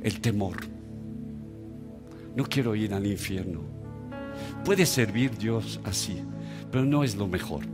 el 0.02 0.20
temor. 0.20 0.56
No 2.36 2.44
quiero 2.44 2.74
ir 2.74 2.94
al 2.94 3.06
infierno. 3.06 3.60
Puede 4.64 4.86
servir 4.86 5.36
Dios 5.36 5.80
así, 5.84 6.16
pero 6.70 6.84
no 6.84 7.04
es 7.04 7.16
lo 7.16 7.26
mejor. 7.26 7.64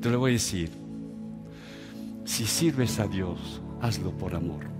Te 0.00 0.10
lo 0.10 0.18
voy 0.18 0.32
a 0.32 0.34
decir. 0.34 0.70
Si 2.24 2.46
sirves 2.46 2.98
a 2.98 3.06
Dios, 3.06 3.60
hazlo 3.80 4.10
por 4.12 4.34
amor. 4.34 4.72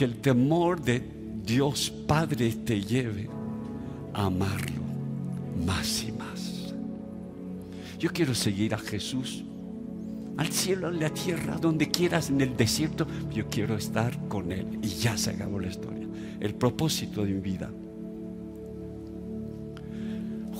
que 0.00 0.06
el 0.06 0.16
temor 0.22 0.80
de 0.80 1.02
Dios 1.44 1.90
Padre 2.06 2.50
te 2.64 2.80
lleve 2.80 3.28
a 4.14 4.24
amarlo 4.24 4.80
más 5.66 6.02
y 6.04 6.12
más. 6.12 6.59
Yo 8.00 8.10
quiero 8.12 8.34
seguir 8.34 8.74
a 8.74 8.78
Jesús 8.78 9.44
al 10.36 10.48
cielo, 10.48 10.88
a 10.88 10.90
la 10.90 11.10
tierra, 11.10 11.58
donde 11.58 11.90
quieras, 11.90 12.30
en 12.30 12.40
el 12.40 12.56
desierto. 12.56 13.06
Yo 13.32 13.48
quiero 13.48 13.76
estar 13.76 14.26
con 14.26 14.50
Él 14.50 14.78
y 14.82 14.88
ya 14.88 15.16
se 15.16 15.36
la 15.36 15.68
historia. 15.68 16.08
El 16.40 16.54
propósito 16.54 17.24
de 17.24 17.30
mi 17.30 17.40
vida. 17.40 17.70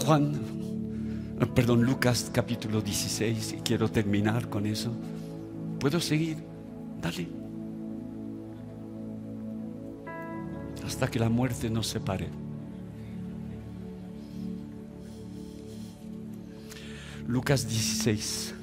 Juan, 0.04 0.34
perdón, 1.54 1.82
Lucas 1.82 2.30
capítulo 2.32 2.82
16, 2.82 3.54
y 3.58 3.62
quiero 3.62 3.90
terminar 3.90 4.48
con 4.48 4.66
eso. 4.66 4.92
¿Puedo 5.80 5.98
seguir? 5.98 6.36
Dale. 7.00 7.40
hasta 10.90 11.08
que 11.08 11.20
la 11.20 11.28
muerte 11.28 11.70
nos 11.70 11.86
separe. 11.86 12.28
Lucas 17.30 17.68
16. 17.68 18.54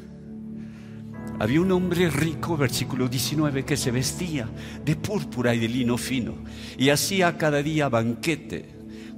Había 1.40 1.62
un 1.62 1.72
hombre 1.72 2.10
rico, 2.10 2.58
versículo 2.58 3.08
19, 3.08 3.64
que 3.64 3.78
se 3.78 3.92
vestía 3.92 4.50
de 4.84 4.98
púrpura 4.98 5.56
y 5.56 5.60
de 5.60 5.70
lino 5.70 5.98
fino 5.98 6.34
y 6.78 6.90
hacía 6.90 7.38
cada 7.38 7.64
día 7.64 7.88
banquete 7.88 8.66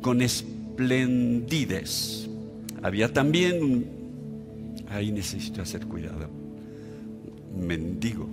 con 0.01 0.21
esplendides. 0.21 2.29
Había 2.83 3.11
también, 3.11 3.89
ahí 4.87 5.11
necesito 5.11 5.63
hacer 5.63 5.87
cuidado, 5.87 6.29
un 7.51 7.65
mendigo 7.65 8.29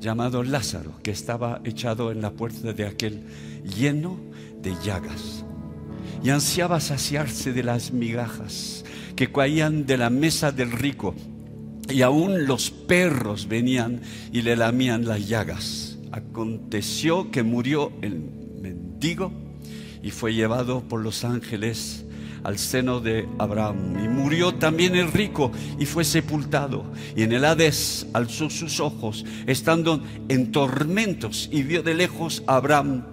llamado 0.00 0.42
Lázaro, 0.42 0.94
que 1.02 1.10
estaba 1.10 1.60
echado 1.62 2.10
en 2.10 2.22
la 2.22 2.30
puerta 2.30 2.72
de 2.72 2.86
aquel 2.86 3.20
lleno 3.64 4.16
de 4.62 4.74
llagas, 4.82 5.44
y 6.24 6.30
ansiaba 6.30 6.80
saciarse 6.80 7.52
de 7.52 7.64
las 7.64 7.92
migajas 7.92 8.82
que 9.16 9.30
caían 9.30 9.86
de 9.86 9.96
la 9.96 10.10
mesa 10.10 10.52
del 10.52 10.72
rico, 10.72 11.14
y 11.88 12.02
aún 12.02 12.46
los 12.46 12.70
perros 12.70 13.48
venían 13.48 14.00
y 14.32 14.42
le 14.42 14.56
lamían 14.56 15.06
las 15.06 15.28
llagas. 15.28 15.98
Aconteció 16.12 17.30
que 17.30 17.42
murió 17.42 17.92
el 18.02 18.20
mendigo 18.60 19.32
y 20.02 20.10
fue 20.10 20.34
llevado 20.34 20.82
por 20.82 21.00
los 21.00 21.24
ángeles 21.24 22.04
al 22.44 22.58
seno 22.58 23.00
de 23.00 23.28
Abraham. 23.38 24.04
Y 24.04 24.08
murió 24.08 24.54
también 24.54 24.96
el 24.96 25.12
rico 25.12 25.52
y 25.78 25.86
fue 25.86 26.04
sepultado. 26.04 26.84
Y 27.16 27.22
en 27.22 27.32
el 27.32 27.44
Hades 27.44 28.06
alzó 28.12 28.50
sus 28.50 28.80
ojos, 28.80 29.24
estando 29.46 30.02
en 30.28 30.52
tormentos, 30.52 31.48
y 31.52 31.62
vio 31.62 31.82
de 31.82 31.94
lejos 31.94 32.42
a 32.46 32.56
Abraham 32.56 33.04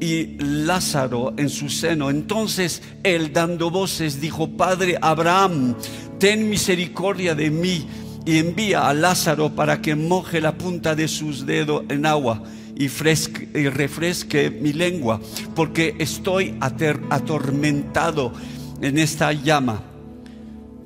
y 0.00 0.36
Lázaro 0.38 1.34
en 1.36 1.48
su 1.48 1.68
seno. 1.68 2.10
Entonces 2.10 2.82
él, 3.02 3.32
dando 3.32 3.70
voces, 3.70 4.20
dijo, 4.20 4.48
Padre 4.48 4.98
Abraham, 5.00 5.74
ten 6.18 6.48
misericordia 6.48 7.34
de 7.34 7.50
mí 7.50 7.86
y 8.24 8.38
envía 8.38 8.88
a 8.88 8.94
Lázaro 8.94 9.50
para 9.50 9.80
que 9.80 9.94
moje 9.94 10.40
la 10.40 10.56
punta 10.58 10.94
de 10.94 11.08
sus 11.08 11.46
dedos 11.46 11.84
en 11.88 12.06
agua 12.06 12.42
y, 12.74 12.84
y 12.84 13.68
refresque 13.68 14.50
mi 14.50 14.72
lengua, 14.72 15.20
porque 15.54 15.94
estoy 15.98 16.56
atormentado 16.60 18.32
en 18.80 18.98
esta 18.98 19.32
llama. 19.32 19.82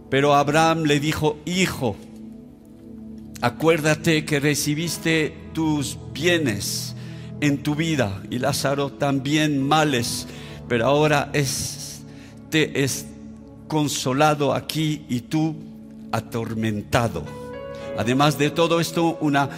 Pero 0.09 0.35
Abraham 0.35 0.85
le 0.85 1.01
dijo, 1.01 1.39
hijo, 1.47 1.97
acuérdate 3.41 4.25
que 4.25 4.39
recibiste 4.39 5.35
tus 5.53 5.99
bienes 6.13 6.95
en 7.41 7.63
tu 7.63 7.75
vida 7.75 8.23
y 8.31 8.39
Lázaro 8.39 8.91
también 8.93 9.67
males, 9.67 10.27
pero 10.69 10.87
ahora 10.87 11.31
es, 11.33 12.03
te 12.51 12.83
es 12.83 13.07
consolado 13.69 14.55
aquí 14.55 15.05
y 15.09 15.21
tú 15.21 15.55
atormentado. 16.13 17.25
Además 17.99 18.39
de 18.39 18.51
todo 18.51 18.81
esto, 18.81 19.19
una 19.21 19.49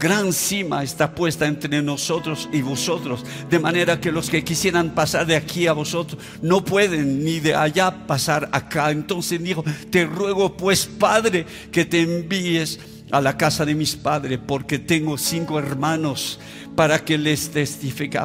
gran 0.00 0.32
cima 0.32 0.82
está 0.82 1.14
puesta 1.14 1.46
entre 1.46 1.82
nosotros 1.82 2.48
y 2.52 2.62
vosotros, 2.62 3.22
de 3.50 3.58
manera 3.58 4.00
que 4.00 4.10
los 4.10 4.30
que 4.30 4.42
quisieran 4.42 4.94
pasar 4.94 5.26
de 5.26 5.36
aquí 5.36 5.66
a 5.66 5.74
vosotros 5.74 6.20
no 6.40 6.64
pueden 6.64 7.22
ni 7.22 7.38
de 7.38 7.54
allá 7.54 8.06
pasar 8.06 8.48
acá. 8.52 8.90
Entonces 8.90 9.42
dijo, 9.42 9.62
te 9.90 10.06
ruego 10.06 10.56
pues, 10.56 10.86
Padre, 10.86 11.44
que 11.70 11.84
te 11.84 12.00
envíes 12.00 12.80
a 13.10 13.20
la 13.20 13.36
casa 13.36 13.64
de 13.64 13.74
mis 13.74 13.96
padres, 13.96 14.38
porque 14.46 14.78
tengo 14.78 15.18
cinco 15.18 15.58
hermanos, 15.58 16.38
para 16.76 17.04
que 17.04 17.18
les 17.18 17.50
testifique 17.50 18.18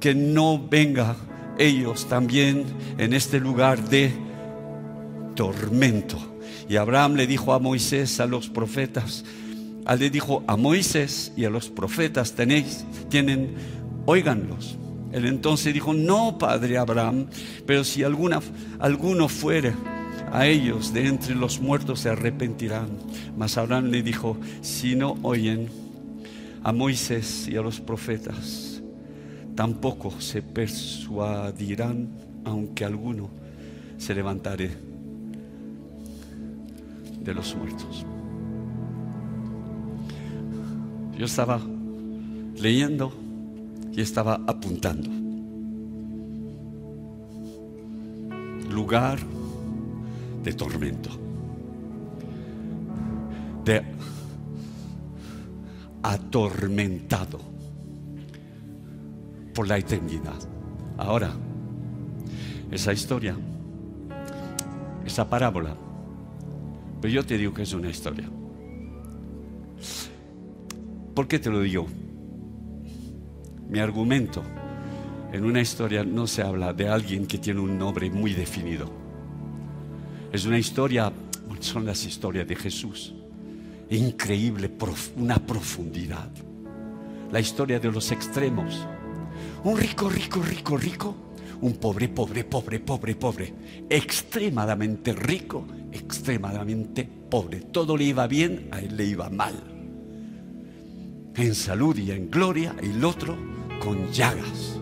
que 0.00 0.14
no 0.14 0.58
venga 0.58 1.16
ellos 1.58 2.08
también 2.08 2.64
en 2.98 3.12
este 3.12 3.38
lugar 3.38 3.88
de 3.88 4.12
tormento. 5.34 6.18
Y 6.68 6.76
Abraham 6.76 7.14
le 7.14 7.26
dijo 7.26 7.52
a 7.52 7.58
Moisés, 7.58 8.18
a 8.20 8.26
los 8.26 8.48
profetas, 8.48 9.24
le 9.98 10.10
dijo 10.10 10.42
a 10.46 10.56
Moisés 10.56 11.32
y 11.36 11.44
a 11.44 11.50
los 11.50 11.68
profetas, 11.68 12.32
tenéis, 12.32 12.84
tienen, 13.08 13.54
óiganlos. 14.06 14.78
Él 15.12 15.26
entonces 15.26 15.74
dijo, 15.74 15.92
no, 15.92 16.38
padre 16.38 16.78
Abraham, 16.78 17.26
pero 17.66 17.84
si 17.84 18.02
alguna, 18.02 18.40
alguno 18.78 19.28
fuere 19.28 19.74
a 20.32 20.46
ellos 20.46 20.94
de 20.94 21.06
entre 21.06 21.34
los 21.34 21.60
muertos 21.60 22.00
se 22.00 22.08
arrepentirán. 22.08 22.88
Mas 23.36 23.58
Abraham 23.58 23.90
le 23.90 24.02
dijo, 24.02 24.38
si 24.62 24.96
no 24.96 25.18
oyen 25.22 25.68
a 26.64 26.72
Moisés 26.72 27.46
y 27.48 27.56
a 27.56 27.60
los 27.60 27.80
profetas, 27.80 28.82
tampoco 29.54 30.10
se 30.22 30.40
persuadirán, 30.40 32.08
aunque 32.46 32.86
alguno 32.86 33.28
se 33.98 34.14
levantare 34.14 34.70
de 37.22 37.34
los 37.34 37.54
muertos. 37.54 38.06
Yo 41.18 41.26
estaba 41.26 41.60
leyendo 42.58 43.12
y 43.92 44.00
estaba 44.00 44.40
apuntando. 44.46 45.10
Lugar 48.70 49.18
de 50.42 50.52
tormento, 50.52 51.10
de 53.64 53.82
atormentado 56.02 57.40
por 59.54 59.68
la 59.68 59.78
eternidad. 59.78 60.38
Ahora, 60.98 61.32
esa 62.70 62.92
historia, 62.92 63.36
esa 65.04 65.28
parábola, 65.28 65.76
pero 67.00 67.14
yo 67.14 67.24
te 67.24 67.36
digo 67.36 67.52
que 67.52 67.62
es 67.62 67.72
una 67.72 67.90
historia. 67.90 68.28
¿Por 71.14 71.28
qué 71.28 71.38
te 71.38 71.50
lo 71.50 71.60
digo? 71.60 71.86
Mi 73.68 73.78
argumento 73.78 74.42
en 75.32 75.44
una 75.44 75.60
historia 75.60 76.04
no 76.04 76.26
se 76.26 76.42
habla 76.42 76.72
de 76.72 76.88
alguien 76.88 77.26
que 77.26 77.38
tiene 77.38 77.60
un 77.60 77.78
nombre 77.78 78.10
muy 78.10 78.32
definido. 78.32 79.01
Es 80.32 80.46
una 80.46 80.58
historia, 80.58 81.12
son 81.60 81.84
las 81.84 82.04
historias 82.04 82.48
de 82.48 82.56
Jesús. 82.56 83.14
Increíble, 83.90 84.70
una 85.16 85.38
profundidad. 85.38 86.30
La 87.30 87.40
historia 87.40 87.78
de 87.78 87.92
los 87.92 88.10
extremos. 88.10 88.86
Un 89.64 89.76
rico, 89.76 90.08
rico, 90.08 90.40
rico, 90.40 90.76
rico. 90.76 91.14
Un 91.60 91.74
pobre, 91.74 92.08
pobre, 92.08 92.44
pobre, 92.44 92.80
pobre, 92.80 93.14
pobre. 93.14 93.54
Extremadamente 93.88 95.12
rico, 95.12 95.66
extremadamente 95.92 97.04
pobre. 97.04 97.60
Todo 97.60 97.96
le 97.96 98.04
iba 98.04 98.26
bien, 98.26 98.68
a 98.72 98.80
él 98.80 98.96
le 98.96 99.04
iba 99.04 99.30
mal 99.30 99.72
en 101.34 101.54
salud 101.54 101.96
y 101.96 102.10
en 102.10 102.30
gloria, 102.30 102.74
el 102.82 103.04
otro 103.04 103.36
con 103.82 104.10
llagas. 104.12 104.78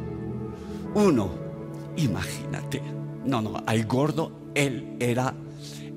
Uno, 0.95 1.31
imagínate, 1.97 2.83
no, 3.25 3.41
no, 3.41 3.63
al 3.65 3.85
gordo, 3.87 4.40
él 4.55 4.97
era 4.99 5.35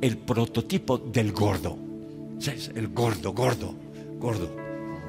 el 0.01 0.17
prototipo 0.17 0.97
del 0.97 1.31
gordo. 1.31 1.77
El 2.75 2.89
gordo, 2.89 3.33
gordo, 3.33 3.73
gordo. 4.19 4.49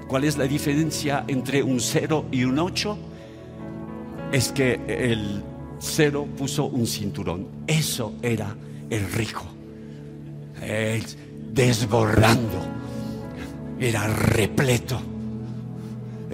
¿Cuál 0.07 0.25
es 0.25 0.37
la 0.37 0.45
diferencia 0.45 1.25
entre 1.27 1.63
un 1.63 1.81
cero 1.81 2.27
y 2.31 2.45
un 2.45 2.59
ocho? 2.59 2.97
Es 4.31 4.53
que 4.53 4.81
el 4.87 5.43
cero 5.81 6.29
puso 6.37 6.67
un 6.67 6.87
cinturón. 6.87 7.49
Eso 7.67 8.15
era 8.23 8.57
el 8.91 9.11
rico. 9.13 9.45
desbordando. 11.53 12.61
Era 13.81 14.07
repleto 14.07 15.01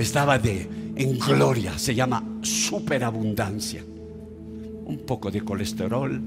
estaba 0.01 0.39
de, 0.39 0.67
en 0.97 1.19
gloria, 1.19 1.79
se 1.79 1.95
llama 1.95 2.25
superabundancia. 2.41 3.85
Un 3.85 5.03
poco 5.07 5.31
de 5.31 5.43
colesterol, 5.43 6.21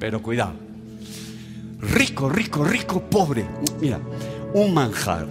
pero 0.00 0.20
cuidado. 0.20 0.54
Rico, 1.80 2.28
rico, 2.28 2.64
rico, 2.64 3.00
pobre. 3.08 3.46
Mira, 3.80 4.00
un 4.54 4.74
manjar. 4.74 5.28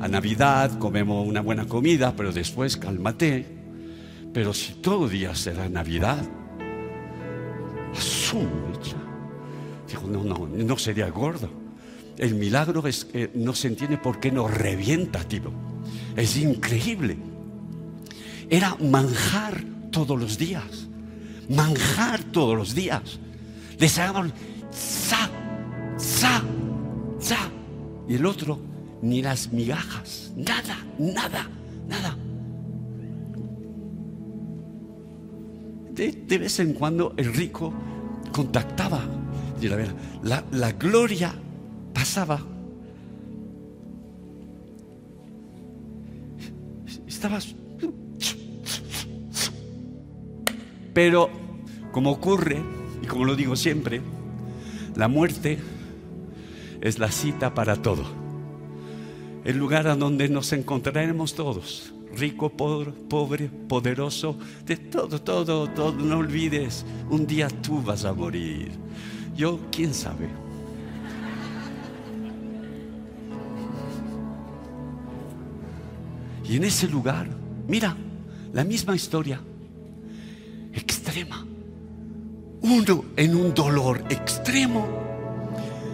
A 0.00 0.08
Navidad 0.08 0.78
comemos 0.78 1.26
una 1.26 1.42
buena 1.42 1.66
comida, 1.66 2.14
pero 2.16 2.32
después 2.32 2.76
cálmate. 2.76 3.44
Pero 4.32 4.54
si 4.54 4.72
todo 4.74 5.08
día 5.08 5.34
será 5.34 5.68
Navidad, 5.68 6.24
Dijo, 9.86 10.06
no, 10.08 10.24
no, 10.24 10.48
no 10.48 10.78
sería 10.78 11.10
gordo. 11.10 11.50
El 12.16 12.34
milagro 12.34 12.86
es 12.86 13.04
que 13.04 13.30
no 13.34 13.54
se 13.54 13.68
entiende 13.68 13.98
por 13.98 14.20
qué 14.20 14.30
no 14.30 14.48
revienta, 14.48 15.22
tío. 15.24 15.52
Es 16.16 16.36
increíble. 16.36 17.16
Era 18.48 18.76
manjar 18.80 19.62
todos 19.90 20.18
los 20.18 20.38
días. 20.38 20.88
Manjar 21.48 22.22
todos 22.24 22.56
los 22.56 22.74
días. 22.74 23.18
Les 23.78 23.98
hagaban 23.98 24.32
za, 24.70 25.30
za, 25.98 26.42
za. 27.20 27.50
Y 28.08 28.14
el 28.14 28.26
otro, 28.26 28.58
ni 29.02 29.22
las 29.22 29.52
migajas. 29.52 30.32
Nada, 30.36 30.76
nada, 30.98 31.48
nada. 31.88 32.16
De, 35.90 36.38
vez 36.38 36.58
en 36.60 36.72
cuando 36.72 37.14
el 37.16 37.32
rico 37.34 37.72
contactaba. 38.32 39.00
La, 40.22 40.42
la 40.50 40.72
gloria 40.72 41.32
pasaba 41.94 42.40
estabas... 47.22 47.54
Pero, 50.92 51.30
como 51.92 52.10
ocurre, 52.10 52.58
y 52.58 52.81
como 53.12 53.26
lo 53.26 53.36
digo 53.36 53.56
siempre, 53.56 54.00
la 54.96 55.06
muerte 55.06 55.58
es 56.80 56.98
la 56.98 57.12
cita 57.12 57.52
para 57.52 57.76
todo. 57.76 58.04
El 59.44 59.58
lugar 59.58 59.86
a 59.86 59.96
donde 59.96 60.30
nos 60.30 60.54
encontraremos 60.54 61.34
todos, 61.34 61.92
rico, 62.16 62.48
pobre, 62.48 63.50
poderoso, 63.68 64.38
de 64.64 64.78
todo, 64.78 65.20
todo, 65.20 65.68
todo. 65.68 65.92
No 65.92 66.16
olvides, 66.16 66.86
un 67.10 67.26
día 67.26 67.48
tú 67.48 67.82
vas 67.82 68.06
a 68.06 68.14
morir. 68.14 68.70
Yo, 69.36 69.60
quién 69.70 69.92
sabe. 69.92 70.28
Y 76.48 76.56
en 76.56 76.64
ese 76.64 76.88
lugar, 76.88 77.28
mira, 77.68 77.94
la 78.54 78.64
misma 78.64 78.96
historia, 78.96 79.38
extrema. 80.72 81.51
Uno 82.62 83.04
en 83.16 83.34
un 83.34 83.54
dolor 83.54 84.04
extremo. 84.08 84.86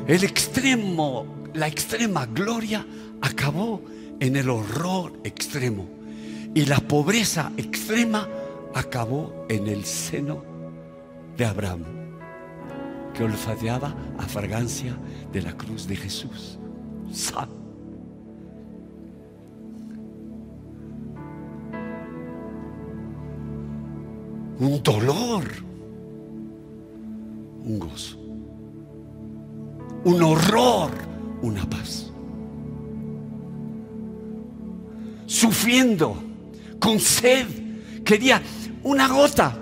El 0.07 0.24
extremo, 0.24 1.26
la 1.54 1.66
extrema 1.66 2.26
gloria 2.26 2.87
acabó 3.20 3.83
en 4.20 4.37
el 4.37 4.50
horror 4.50 5.12
extremo. 5.24 5.88
Y 6.54 6.64
la 6.66 6.78
pobreza 6.78 7.52
extrema 7.57 8.28
acabó 8.74 9.46
en 9.48 9.66
el 9.66 9.85
seno 9.85 10.42
de 11.37 11.44
Abraham, 11.44 11.85
que 13.14 13.22
olfateaba 13.22 13.94
a 14.18 14.22
fragancia 14.26 14.98
de 15.33 15.42
la 15.42 15.57
cruz 15.57 15.87
de 15.87 15.96
Jesús. 15.96 16.59
un 24.61 24.83
dolor, 24.83 25.44
un 27.68 27.78
gozo, 27.78 28.16
un 30.04 30.22
horror, 30.22 30.90
una 31.42 31.68
paz. 31.68 32.11
Sufriendo, 35.26 36.16
con 36.81 36.98
sed, 36.98 37.46
quería 38.04 38.40
una 38.83 39.07
gota, 39.07 39.54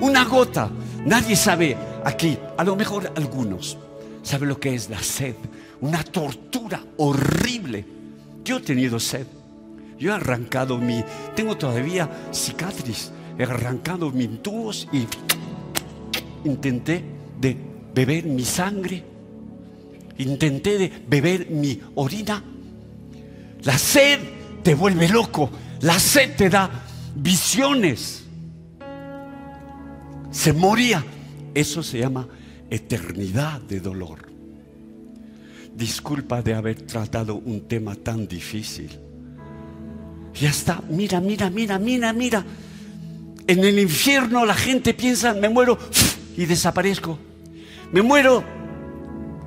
una 0.00 0.24
gota. 0.24 0.70
Nadie 1.04 1.36
sabe 1.36 1.76
aquí, 2.04 2.38
a 2.56 2.64
lo 2.64 2.74
mejor 2.74 3.12
algunos, 3.16 3.76
sabe 4.22 4.46
lo 4.46 4.58
que 4.58 4.74
es 4.74 4.88
la 4.88 5.02
sed, 5.02 5.34
una 5.82 6.02
tortura 6.02 6.82
horrible. 6.96 7.84
Yo 8.44 8.56
he 8.56 8.60
tenido 8.60 8.98
sed. 8.98 9.26
Yo 9.98 10.10
he 10.10 10.14
arrancado 10.14 10.78
mi, 10.78 11.04
tengo 11.36 11.56
todavía 11.56 12.10
cicatriz, 12.32 13.12
he 13.38 13.44
arrancado 13.44 14.10
mis 14.10 14.42
tubos 14.42 14.88
y 14.92 15.06
intenté 16.44 17.02
de 17.40 17.56
beber 17.94 18.24
mi 18.24 18.44
sangre, 18.44 19.04
intenté 20.18 20.78
de 20.78 20.92
beber 21.08 21.50
mi 21.50 21.80
orina. 21.94 22.42
La 23.64 23.78
sed 23.78 24.18
te 24.62 24.74
vuelve 24.74 25.08
loco, 25.08 25.50
la 25.80 25.98
sed 25.98 26.36
te 26.36 26.48
da 26.48 26.70
visiones. 27.14 28.24
Se 30.30 30.52
moría. 30.52 31.04
Eso 31.54 31.82
se 31.82 31.98
llama 31.98 32.26
eternidad 32.70 33.60
de 33.60 33.80
dolor. 33.80 34.32
Disculpa 35.76 36.40
de 36.40 36.54
haber 36.54 36.82
tratado 36.82 37.34
un 37.34 37.68
tema 37.68 37.94
tan 37.94 38.26
difícil. 38.26 38.90
Ya 40.34 40.48
está, 40.48 40.80
mira, 40.88 41.20
mira, 41.20 41.50
mira, 41.50 41.78
mira, 41.78 42.12
mira. 42.12 42.44
En 43.46 43.64
el 43.64 43.78
infierno 43.78 44.46
la 44.46 44.54
gente 44.54 44.94
piensa, 44.94 45.34
me 45.34 45.48
muero 45.48 45.78
y 46.36 46.46
desaparezco. 46.46 47.18
Me 47.92 48.02
muero 48.02 48.42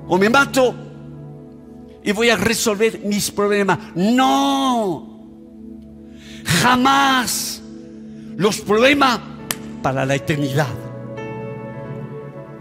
o 0.07 0.17
me 0.17 0.29
mato 0.29 0.75
y 2.03 2.11
voy 2.11 2.29
a 2.29 2.37
resolver 2.37 3.01
mis 3.03 3.31
problemas. 3.31 3.79
No, 3.95 5.19
jamás 6.61 7.61
los 8.37 8.61
problemas 8.61 9.19
para 9.81 10.05
la 10.05 10.15
eternidad. 10.15 10.73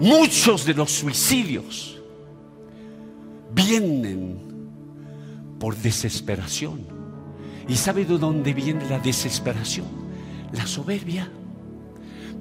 Muchos 0.01 0.65
de 0.65 0.75
los 0.75 0.91
suicidios 0.91 2.03
vienen 3.53 4.39
por 5.59 5.77
desesperación. 5.77 6.87
¿Y 7.69 7.77
sabe 7.77 8.05
de 8.05 8.19
dónde 8.19 8.53
viene 8.53 8.89
la 8.89 8.99
desesperación? 8.99 9.87
La 10.53 10.67
soberbia. 10.67 11.31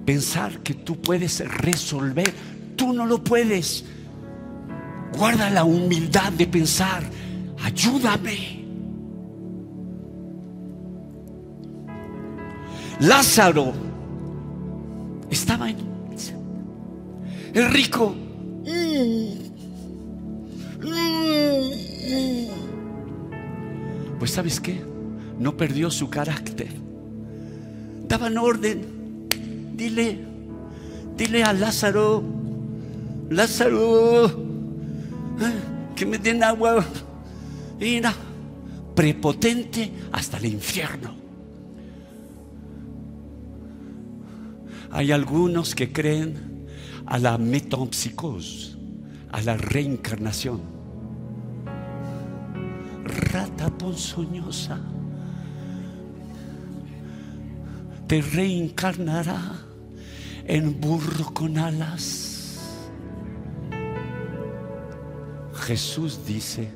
Pensar 0.05 0.59
que 0.59 0.73
tú 0.73 0.99
puedes 0.99 1.39
resolver, 1.61 2.33
tú 2.75 2.93
no 2.93 3.05
lo 3.05 3.23
puedes. 3.23 3.85
Guarda 5.17 5.49
la 5.49 5.63
humildad 5.63 6.31
de 6.33 6.47
pensar, 6.47 7.03
ayúdame. 7.63 8.63
Lázaro 12.99 13.73
estaba 15.29 15.69
en 15.69 15.93
el 17.53 17.71
rico. 17.71 18.15
Pues 24.19 24.31
sabes 24.31 24.59
qué? 24.59 24.81
No 25.39 25.55
perdió 25.55 25.91
su 25.91 26.09
carácter. 26.09 26.69
Daban 28.07 28.37
orden. 28.37 29.02
Dile, 29.73 30.19
dile 31.17 31.43
a 31.43 31.51
Lázaro, 31.51 32.23
Lázaro, 33.29 34.27
eh, 34.27 35.93
que 35.95 36.05
me 36.05 36.17
den 36.19 36.43
agua. 36.43 36.85
Mira, 37.79 38.13
prepotente 38.95 39.91
hasta 40.11 40.37
el 40.37 40.45
infierno. 40.45 41.15
Hay 44.91 45.11
algunos 45.11 45.73
que 45.73 45.91
creen 45.91 46.67
a 47.07 47.17
la 47.17 47.39
metempsicose, 47.39 48.77
a 49.31 49.41
la 49.41 49.57
reencarnación. 49.57 50.61
Rata 53.03 53.75
ponzoñosa 53.75 54.92
te 58.13 58.21
reencarnará 58.21 59.41
en 60.45 60.79
burro 60.79 61.33
con 61.33 61.57
alas. 61.57 62.59
Jesús 65.55 66.19
dice, 66.23 66.69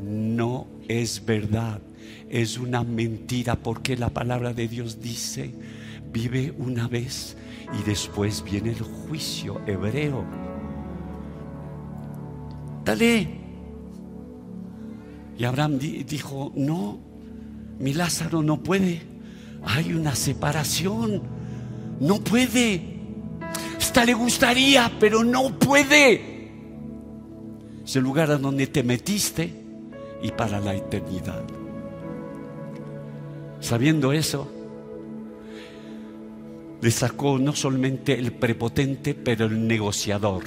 no 0.00 0.68
es 0.86 1.26
verdad, 1.26 1.80
es 2.30 2.56
una 2.56 2.84
mentira 2.84 3.56
porque 3.56 3.96
la 3.96 4.10
palabra 4.10 4.52
de 4.52 4.68
Dios 4.68 5.00
dice, 5.00 5.52
vive 6.12 6.54
una 6.56 6.86
vez 6.86 7.36
y 7.76 7.82
después 7.82 8.44
viene 8.44 8.70
el 8.70 8.82
juicio 8.82 9.60
hebreo. 9.66 10.24
Dale. 12.84 13.28
Y 15.36 15.42
Abraham 15.42 15.80
dijo, 15.80 16.52
no, 16.54 17.00
mi 17.80 17.92
Lázaro 17.92 18.40
no 18.40 18.62
puede. 18.62 19.17
Hay 19.64 19.92
una 19.92 20.14
separación. 20.14 21.22
No 22.00 22.20
puede. 22.20 22.98
Hasta 23.76 24.04
le 24.04 24.14
gustaría, 24.14 24.92
pero 24.98 25.24
no 25.24 25.58
puede. 25.58 26.38
Es 27.84 27.96
el 27.96 28.02
lugar 28.02 28.30
a 28.30 28.36
donde 28.36 28.66
te 28.66 28.82
metiste 28.82 29.52
y 30.22 30.30
para 30.32 30.60
la 30.60 30.74
eternidad. 30.74 31.42
Sabiendo 33.60 34.12
eso, 34.12 34.50
le 36.80 36.90
sacó 36.90 37.38
no 37.38 37.54
solamente 37.54 38.18
el 38.18 38.32
prepotente, 38.32 39.14
pero 39.14 39.46
el 39.46 39.66
negociador. 39.66 40.44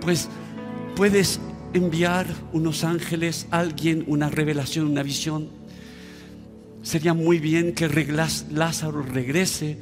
Pues 0.00 0.28
puedes 0.94 1.40
enviar 1.72 2.26
unos 2.52 2.84
ángeles, 2.84 3.46
alguien, 3.50 4.04
una 4.06 4.28
revelación, 4.28 4.86
una 4.86 5.02
visión. 5.02 5.48
Sería 6.86 7.14
muy 7.14 7.40
bien 7.40 7.74
que 7.74 7.88
Lázaro 7.88 9.02
regrese 9.02 9.76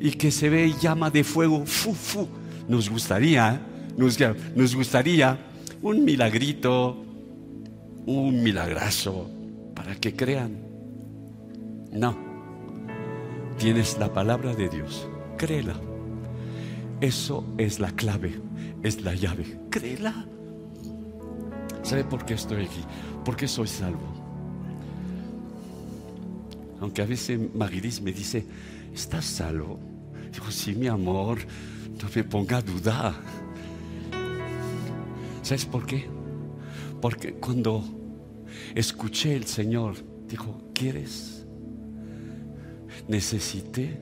y 0.00 0.10
que 0.10 0.32
se 0.32 0.48
ve 0.48 0.74
llama 0.80 1.08
de 1.08 1.22
fuego. 1.22 1.64
Fu, 1.64 1.94
fu. 1.94 2.26
Nos 2.66 2.90
gustaría, 2.90 3.64
nos, 3.96 4.18
nos 4.56 4.74
gustaría 4.74 5.38
un 5.82 6.04
milagrito, 6.04 7.00
un 8.06 8.42
milagrazo, 8.42 9.30
para 9.72 9.94
que 9.94 10.16
crean. 10.16 10.58
No 11.92 12.18
tienes 13.56 13.96
la 14.00 14.12
palabra 14.12 14.52
de 14.52 14.68
Dios, 14.68 15.08
créela. 15.36 15.76
Eso 17.00 17.44
es 17.56 17.78
la 17.78 17.92
clave, 17.92 18.34
es 18.82 19.02
la 19.02 19.14
llave. 19.14 19.60
Créela. 19.70 20.26
¿Sabe 21.84 22.02
por 22.02 22.24
qué 22.24 22.34
estoy 22.34 22.64
aquí? 22.64 22.80
Porque 23.24 23.46
soy 23.46 23.68
salvo. 23.68 24.17
Aunque 26.80 27.02
a 27.02 27.06
veces 27.06 27.38
Maguiris 27.54 28.00
me 28.00 28.12
dice, 28.12 28.46
¿estás 28.94 29.24
salvo? 29.24 29.78
Digo, 30.32 30.50
sí, 30.50 30.74
mi 30.74 30.86
amor, 30.86 31.38
no 32.00 32.08
me 32.14 32.24
ponga 32.24 32.58
a 32.58 32.62
dudar. 32.62 33.14
¿Sabes 35.42 35.64
por 35.64 35.86
qué? 35.86 36.06
Porque 37.00 37.34
cuando 37.34 37.84
escuché 38.74 39.34
el 39.34 39.46
Señor, 39.46 39.96
dijo, 40.28 40.60
¿quieres? 40.74 41.38
necesité 43.08 43.98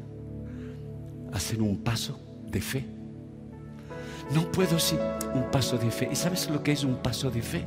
hacer 1.33 1.63
un 1.63 1.79
paso 1.79 2.19
de 2.51 2.61
fe. 2.61 2.85
No 4.35 4.51
puedo 4.51 4.79
sin 4.79 4.99
un 5.35 5.51
paso 5.51 5.79
de 5.79 5.91
fe. 5.91 6.09
¿Y 6.11 6.17
sabes 6.17 6.51
lo 6.51 6.63
que 6.63 6.73
es 6.73 6.85
un 6.85 6.97
paso 6.97 7.31
de 7.31 7.41
fe? 7.41 7.65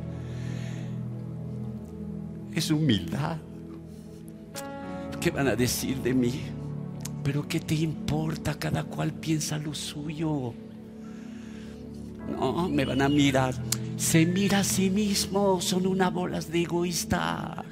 Es 2.54 2.70
humildad. 2.70 3.38
¿Qué 5.20 5.30
van 5.30 5.48
a 5.48 5.56
decir 5.56 5.98
de 5.98 6.14
mí? 6.14 6.40
Pero 7.22 7.46
¿qué 7.46 7.60
te 7.60 7.74
importa? 7.74 8.54
Cada 8.54 8.84
cual 8.84 9.12
piensa 9.12 9.58
lo 9.58 9.74
suyo. 9.74 10.54
No, 12.30 12.68
me 12.68 12.84
van 12.84 13.02
a 13.02 13.08
mirar. 13.08 13.54
Se 13.96 14.24
mira 14.24 14.60
a 14.60 14.64
sí 14.64 14.88
mismo. 14.88 15.60
Son 15.60 15.86
unas 15.86 16.12
bolas 16.12 16.50
de 16.50 16.62
egoísta. 16.62 17.64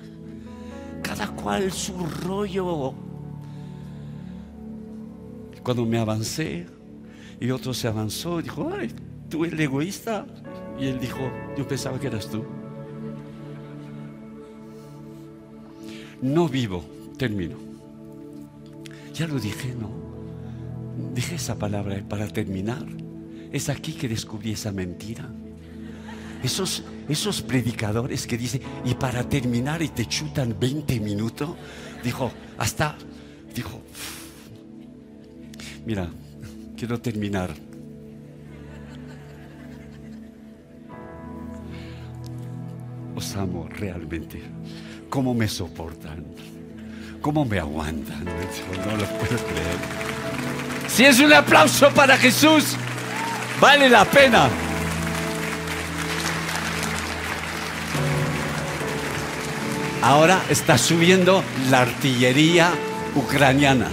Cada 1.03 1.29
cual 1.29 1.73
su 1.73 1.97
rollo 2.05 2.95
cuando 5.69 5.85
me 5.85 5.99
avancé 5.99 6.67
y 7.39 7.51
otro 7.51 7.75
se 7.75 7.89
avanzó, 7.89 8.41
dijo, 8.41 8.71
ay, 8.75 8.91
tú 9.29 9.45
el 9.45 9.61
egoísta. 9.61 10.27
Y 10.81 10.87
él 10.87 10.99
dijo, 10.99 11.19
yo 11.59 11.69
pensaba 11.69 12.01
que 12.01 12.07
eras 12.07 12.31
tú. 12.31 12.43
No 16.23 16.49
vivo, 16.49 16.83
termino. 17.19 17.57
Ya 19.13 19.27
lo 19.27 19.39
dije, 19.39 19.75
¿no? 19.75 19.91
Dije 21.15 21.35
esa 21.35 21.57
palabra 21.57 22.03
para 22.09 22.29
terminar. 22.29 22.87
Es 23.53 23.69
aquí 23.69 23.93
que 23.93 24.09
descubrí 24.09 24.53
esa 24.53 24.73
mentira. 24.73 25.29
Esos, 26.43 26.85
esos 27.09 27.43
predicadores 27.43 28.27
que 28.27 28.39
dicen, 28.39 28.63
y 28.85 28.95
para 28.95 29.29
terminar 29.29 29.83
y 29.83 29.89
te 29.89 30.07
chutan 30.07 30.57
20 30.59 31.01
minutos, 31.01 31.51
dijo, 32.05 32.31
hasta, 32.57 32.97
dijo, 33.55 33.83
Mira, 35.85 36.09
quiero 36.77 37.01
terminar. 37.01 37.51
los 43.15 43.35
amo 43.35 43.67
realmente. 43.69 44.41
¿Cómo 45.09 45.35
me 45.35 45.49
soportan? 45.49 46.25
¿Cómo 47.21 47.45
me 47.45 47.59
aguantan? 47.59 48.25
No 48.25 48.97
lo 48.97 49.05
puedo 49.05 49.37
creer. 49.37 49.79
Si 50.89 51.05
es 51.05 51.21
un 51.21 51.33
aplauso 51.33 51.91
para 51.91 52.17
Jesús, 52.17 52.77
vale 53.61 53.89
la 53.89 54.05
pena. 54.05 54.49
Ahora 60.03 60.43
está 60.49 60.79
subiendo 60.79 61.43
la 61.71 61.83
artillería 61.83 62.73
ucraniana. 63.15 63.89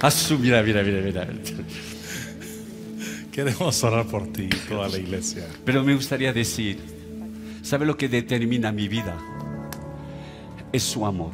Ah, 0.00 0.10
mira, 0.38 0.62
mira, 0.62 0.82
mira, 0.82 1.00
mira. 1.00 1.28
Queremos 3.32 3.84
orar 3.84 4.06
por 4.06 4.32
ti, 4.32 4.48
toda 4.68 4.88
la 4.88 4.98
iglesia. 4.98 5.46
Pero 5.64 5.84
me 5.84 5.94
gustaría 5.94 6.32
decir, 6.32 6.80
¿sabe 7.62 7.86
lo 7.86 7.96
que 7.96 8.08
determina 8.08 8.72
mi 8.72 8.88
vida? 8.88 9.16
Es 10.72 10.82
su 10.82 11.06
amor, 11.06 11.32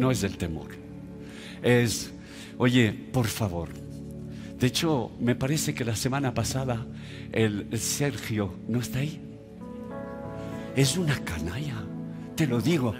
no 0.00 0.10
es 0.10 0.24
el 0.24 0.36
temor. 0.36 0.70
Es, 1.62 2.10
oye, 2.58 2.92
por 2.92 3.26
favor. 3.26 3.68
De 4.58 4.66
hecho, 4.66 5.12
me 5.20 5.34
parece 5.34 5.74
que 5.74 5.84
la 5.84 5.96
semana 5.96 6.34
pasada 6.34 6.86
el, 7.32 7.68
Sergio 7.78 8.54
no 8.66 8.80
está 8.80 8.98
ahí. 8.98 9.20
Es 10.74 10.96
una 10.96 11.16
canalla 11.24 11.84
te 12.40 12.46
lo 12.46 12.58
digo. 12.62 12.94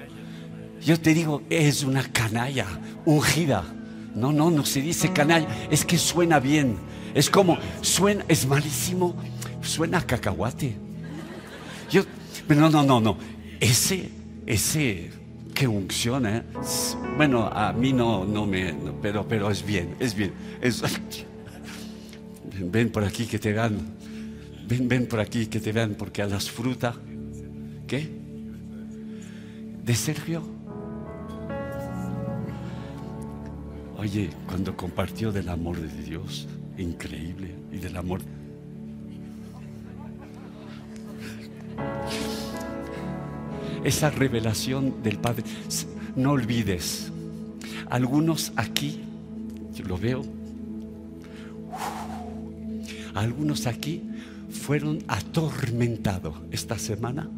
Yo 0.84 1.00
te 1.00 1.14
digo, 1.14 1.42
es 1.48 1.82
una 1.82 2.02
canalla 2.02 2.66
ungida. 3.06 3.64
No, 4.14 4.32
no, 4.32 4.50
no 4.50 4.66
se 4.66 4.82
dice 4.82 5.14
canalla, 5.14 5.48
es 5.70 5.86
que 5.86 5.96
suena 5.96 6.38
bien. 6.40 6.76
Es 7.14 7.30
como, 7.30 7.56
suena, 7.80 8.22
es 8.28 8.46
malísimo, 8.46 9.16
suena 9.62 10.06
cacahuate. 10.06 10.76
Yo, 11.90 12.02
no, 12.48 12.68
no, 12.68 12.82
no, 12.82 13.00
no. 13.00 13.16
Ese, 13.60 14.10
ese, 14.44 15.10
qué 15.60 15.68
unción, 15.68 16.24
¿eh? 16.24 16.42
Bueno, 17.18 17.46
a 17.46 17.70
mí 17.74 17.92
no, 17.92 18.24
no 18.24 18.46
me, 18.46 18.74
pero, 19.02 19.28
pero 19.28 19.50
es 19.50 19.62
bien, 19.62 19.94
es 20.00 20.14
bien. 20.14 20.32
ven 22.72 22.88
por 22.88 23.04
aquí 23.04 23.26
que 23.26 23.38
te 23.38 23.52
vean. 23.52 23.78
Ven, 24.66 24.88
ven 24.88 25.06
por 25.06 25.20
aquí 25.20 25.48
que 25.48 25.60
te 25.60 25.70
vean, 25.70 25.96
porque 25.98 26.22
a 26.22 26.26
las 26.26 26.50
frutas, 26.50 26.96
¿qué? 27.86 28.08
de 29.84 29.94
Sergio. 29.94 30.42
Oye, 33.98 34.30
cuando 34.46 34.74
compartió 34.74 35.30
del 35.30 35.50
amor 35.50 35.78
de 35.78 36.02
Dios, 36.04 36.48
increíble, 36.78 37.54
y 37.70 37.76
del 37.76 37.98
amor... 37.98 38.22
Esa 43.84 44.10
revelación 44.10 45.02
del 45.02 45.18
Padre, 45.18 45.44
no 46.16 46.32
olvides, 46.32 47.10
algunos 47.88 48.52
aquí, 48.56 49.00
yo 49.74 49.84
lo 49.84 49.98
veo, 49.98 50.22
algunos 53.14 53.66
aquí 53.66 54.02
fueron 54.50 54.98
atormentados 55.08 56.34
esta 56.50 56.78
semana 56.78 57.28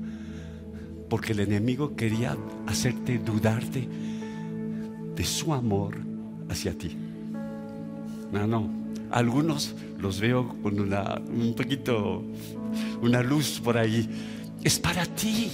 porque 1.08 1.32
el 1.32 1.40
enemigo 1.40 1.94
quería 1.94 2.36
hacerte 2.66 3.18
dudarte 3.18 3.86
de 5.14 5.24
su 5.24 5.52
amor 5.52 5.98
hacia 6.48 6.72
ti. 6.72 6.96
No, 8.32 8.46
no. 8.46 8.70
Algunos 9.10 9.74
los 9.98 10.20
veo 10.20 10.56
con 10.62 10.80
una, 10.80 11.20
un 11.28 11.54
poquito, 11.54 12.24
una 13.02 13.22
luz 13.22 13.60
por 13.62 13.76
ahí. 13.76 14.08
Es 14.64 14.78
para 14.78 15.04
ti. 15.04 15.50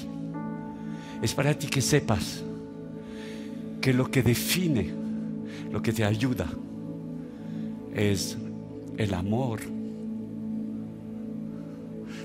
Es 1.23 1.35
para 1.35 1.55
ti 1.55 1.67
que 1.67 1.81
sepas 1.81 2.43
que 3.81 3.93
lo 3.93 4.11
que 4.11 4.23
define, 4.23 4.93
lo 5.73 5.83
que 5.83 5.93
te 5.93 6.05
ayuda, 6.05 6.49
es 7.95 8.37
el 8.97 9.15
amor 9.15 9.61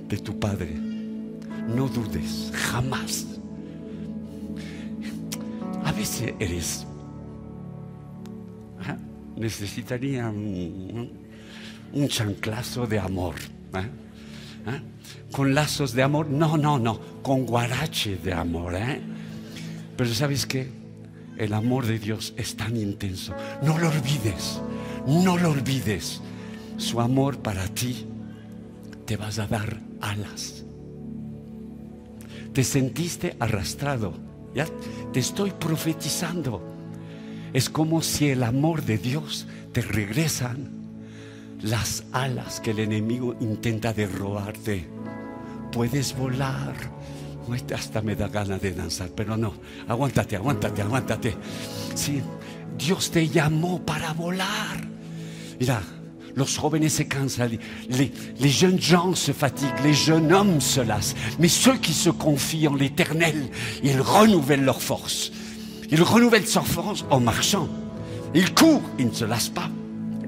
de 0.08 0.18
tu 0.18 0.40
Padre 0.40 0.94
no 1.68 1.88
dudes, 1.88 2.52
jamás. 2.54 3.26
A 5.84 5.92
veces 5.92 6.34
eres... 6.40 6.88
Necesitaría 9.36 10.30
un, 10.30 11.10
chanclazo 12.08 12.86
de 12.86 13.00
amor. 13.00 13.36
¿eh? 13.74 13.90
¿Eh? 14.68 14.82
Con 15.32 15.54
lazos 15.56 15.94
de 15.94 16.04
amor, 16.04 16.28
no, 16.28 16.58
no, 16.58 16.80
no, 16.80 17.00
con 17.22 17.46
guarache 17.46 18.18
de 18.18 18.34
amor. 18.34 18.76
Pero 19.98 20.14
sabes 20.14 20.46
qué? 20.46 20.70
El 21.38 21.54
amor 21.54 21.86
de 21.86 22.00
Dios 22.00 22.34
es 22.38 22.56
tan 22.56 22.78
intenso. 22.78 23.34
No 23.64 23.78
lo 23.78 23.90
olvides, 23.90 24.62
no 25.08 25.38
lo 25.38 25.52
olvides. 25.52 26.22
Su 26.78 27.02
amor 27.02 27.40
para 27.40 27.68
ti 27.68 28.06
te 29.06 29.18
vas 29.18 29.40
a 29.40 29.48
dar 29.48 29.80
alas 30.02 30.64
te 32.54 32.64
sentiste 32.64 33.36
arrastrado. 33.40 34.14
Ya 34.56 34.68
te 35.12 35.20
estoy 35.20 35.52
profetizando. 35.52 36.62
Es 37.52 37.70
como 37.70 38.02
si 38.02 38.30
el 38.30 38.44
amor 38.44 38.84
de 38.84 38.98
Dios 38.98 39.48
te 39.74 39.82
regresan 39.82 40.83
las 41.64 42.04
alas 42.12 42.60
que 42.60 42.72
el 42.72 42.80
enemigo 42.80 43.36
intenta 43.40 43.94
derrobarte. 43.94 44.88
Puedes 45.72 46.16
volar. 46.16 46.76
Hasta 47.74 48.02
me 48.02 48.16
da 48.16 48.28
ganas 48.28 48.62
de 48.62 48.74
danzar, 48.74 49.10
pero 49.10 49.36
no. 49.36 49.54
Aguántate, 49.88 50.36
aguántate, 50.36 50.82
aguántate. 50.82 51.36
Sí, 51.96 52.22
Dios 52.78 53.12
te 53.12 53.28
llamó 53.28 53.82
para 53.84 54.14
volar. 54.14 54.88
Mira, 55.60 55.82
los 56.36 56.58
jóvenes 56.58 56.94
se 56.94 57.08
cansan, 57.08 57.60
les, 57.90 58.60
jeunes 58.60 58.80
gens 58.80 59.16
se 59.16 59.34
fatiguent, 59.34 59.84
les 59.84 59.94
jeunes 59.94 60.32
hommes 60.32 60.62
se 60.62 60.82
lassent. 60.82 61.16
Mais 61.40 61.50
ceux 61.50 61.78
qui 61.78 61.94
se 61.94 62.10
confient 62.10 62.68
en 62.68 62.76
l'éternel, 62.76 63.50
ils 63.84 64.00
renouvellent 64.02 64.66
leur 64.66 64.82
force. 64.82 65.32
Ils 65.92 66.02
renouvellent 66.02 66.46
leur 66.56 66.68
force 66.68 67.06
en 67.10 67.20
marchant. 67.20 67.68
Ils 68.34 68.54
courent, 68.54 68.90
ils 68.98 69.08
ne 69.08 69.14
se 69.14 69.26
lassent 69.26 69.50
pas. 69.50 69.70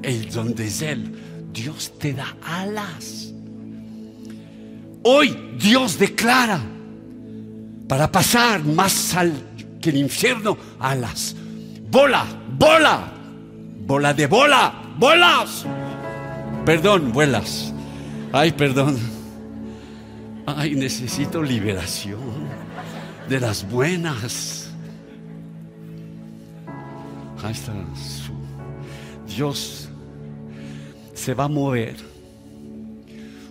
Et 0.04 0.14
ils 0.14 0.38
ont 0.38 0.46
des 0.46 0.84
ailes. 0.84 1.15
Dios 1.56 1.94
te 1.98 2.14
da 2.14 2.36
alas. 2.44 3.34
Hoy 5.04 5.56
Dios 5.58 5.98
declara 5.98 6.60
para 7.88 8.12
pasar 8.12 8.64
más 8.66 9.16
al, 9.16 9.32
que 9.82 9.90
el 9.90 9.98
infierno 9.98 10.58
alas. 10.80 11.34
Bola, 11.90 12.26
bola, 12.58 13.14
bola 13.88 14.14
de 14.14 14.28
bola, 14.28 14.74
bolas. 14.98 15.66
Perdón, 16.66 17.14
vuelas. 17.14 17.74
Ay, 18.34 18.52
perdón. 18.52 18.98
Ay, 20.46 20.76
necesito 20.76 21.42
liberación 21.42 22.50
de 23.30 23.40
las 23.40 23.70
buenas. 23.70 24.72
Ahí 27.42 27.54
está. 27.54 27.72
Dios 29.28 29.90
se 31.26 31.34
va 31.34 31.46
a 31.46 31.48
mover 31.48 31.96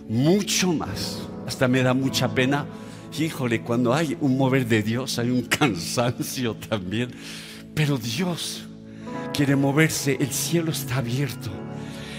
mucho 0.07 0.71
más. 0.71 1.19
Hasta 1.45 1.67
me 1.67 1.83
da 1.83 1.93
mucha 1.93 2.33
pena. 2.33 2.65
Híjole, 3.19 3.61
cuando 3.63 3.93
hay 3.93 4.17
un 4.21 4.37
mover 4.37 4.65
de 4.65 4.81
Dios 4.81 5.19
hay 5.19 5.29
un 5.29 5.41
cansancio 5.59 6.55
también. 6.55 7.11
Pero 7.73 7.97
Dios 7.97 8.63
quiere 9.33 9.57
moverse. 9.57 10.15
El 10.17 10.31
cielo 10.31 10.71
está 10.71 10.97
abierto. 10.97 11.51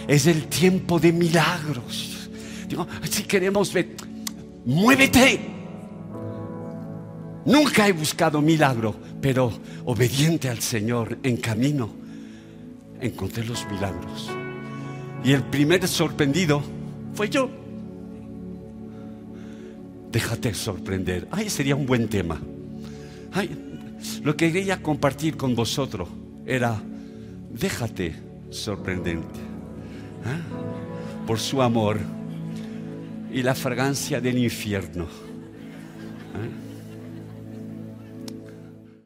Es 0.06 0.26
el 0.26 0.46
tiempo 0.46 1.00
de 1.00 1.10
milagros. 1.10 2.28
Digo, 2.68 2.86
si 3.08 3.22
queremos 3.22 3.72
ver, 3.72 3.96
muévete. 4.66 5.40
Nunca 7.46 7.88
he 7.88 7.92
buscado 7.92 8.42
milagro, 8.42 8.94
pero 9.22 9.50
obediente 9.86 10.50
al 10.50 10.60
Señor 10.60 11.16
en 11.22 11.38
camino, 11.38 11.94
encontré 13.00 13.42
los 13.42 13.66
milagros. 13.70 14.30
Y 15.26 15.32
el 15.32 15.42
primer 15.42 15.86
sorprendido 15.86 16.62
fue 17.14 17.28
yo. 17.28 17.50
Déjate 20.10 20.54
sorprender. 20.54 21.28
Ay, 21.30 21.50
sería 21.50 21.76
un 21.76 21.84
buen 21.84 22.08
tema. 22.08 22.40
Ay, 23.32 23.50
lo 24.22 24.34
que 24.36 24.50
quería 24.50 24.80
compartir 24.80 25.36
con 25.36 25.54
vosotros 25.54 26.08
era, 26.46 26.80
déjate 27.52 28.14
sorprendente. 28.50 29.40
¿Ah? 30.24 30.66
por 31.26 31.40
su 31.40 31.60
amor 31.60 31.98
y 33.32 33.42
la 33.42 33.54
fragancia 33.54 34.20
del 34.20 34.38
infierno. 34.38 35.06
¿Ah? 36.34 36.65